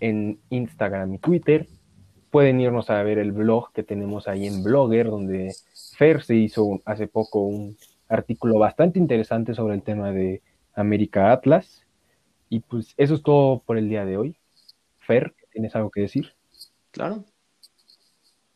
[0.00, 1.68] en Instagram y Twitter.
[2.30, 5.54] Pueden irnos a ver el blog que tenemos ahí en Blogger, donde
[5.96, 7.76] Fer se hizo hace poco un
[8.08, 10.42] artículo bastante interesante sobre el tema de
[10.74, 11.81] América Atlas.
[12.52, 14.36] Y pues eso es todo por el día de hoy.
[14.98, 16.34] Fer, ¿tienes algo que decir?
[16.90, 17.24] Claro.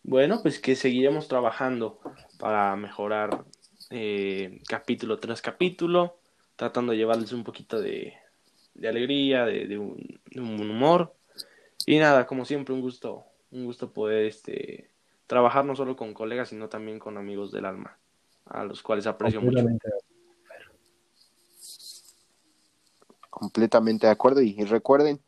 [0.02, 1.98] Bueno, pues que seguiremos trabajando
[2.39, 3.47] para mejorar
[3.89, 6.18] eh, capítulo tras capítulo,
[6.56, 8.12] tratando de llevarles un poquito de,
[8.86, 11.14] alegría, de, un, humor.
[11.86, 14.90] Y nada, como siempre, un gusto, un gusto poder este,
[15.27, 17.97] trabajar no solo con colegas, sino también con amigos del alma,
[18.44, 19.64] a los cuales aprecio mucho.
[23.36, 25.20] Completamente de acuerdo y, recuerden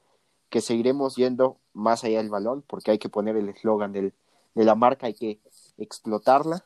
[0.49, 4.13] que seguiremos yendo más allá del balón porque hay que poner el eslogan de
[4.55, 5.41] la marca, hay que
[5.77, 6.65] explotarla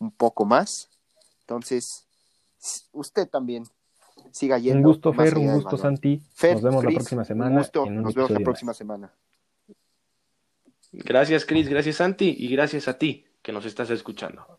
[0.00, 0.90] un poco más.
[1.42, 2.08] Entonces,
[2.90, 3.62] usted también
[4.32, 4.78] siga yendo.
[4.78, 6.20] Un gusto, Fer, un gusto, Santi.
[6.42, 7.60] nos vemos la próxima semana.
[7.60, 9.12] nos vemos la próxima semana.
[10.90, 14.58] Gracias, Cris, gracias, Santi, y gracias a ti que nos estás escuchando.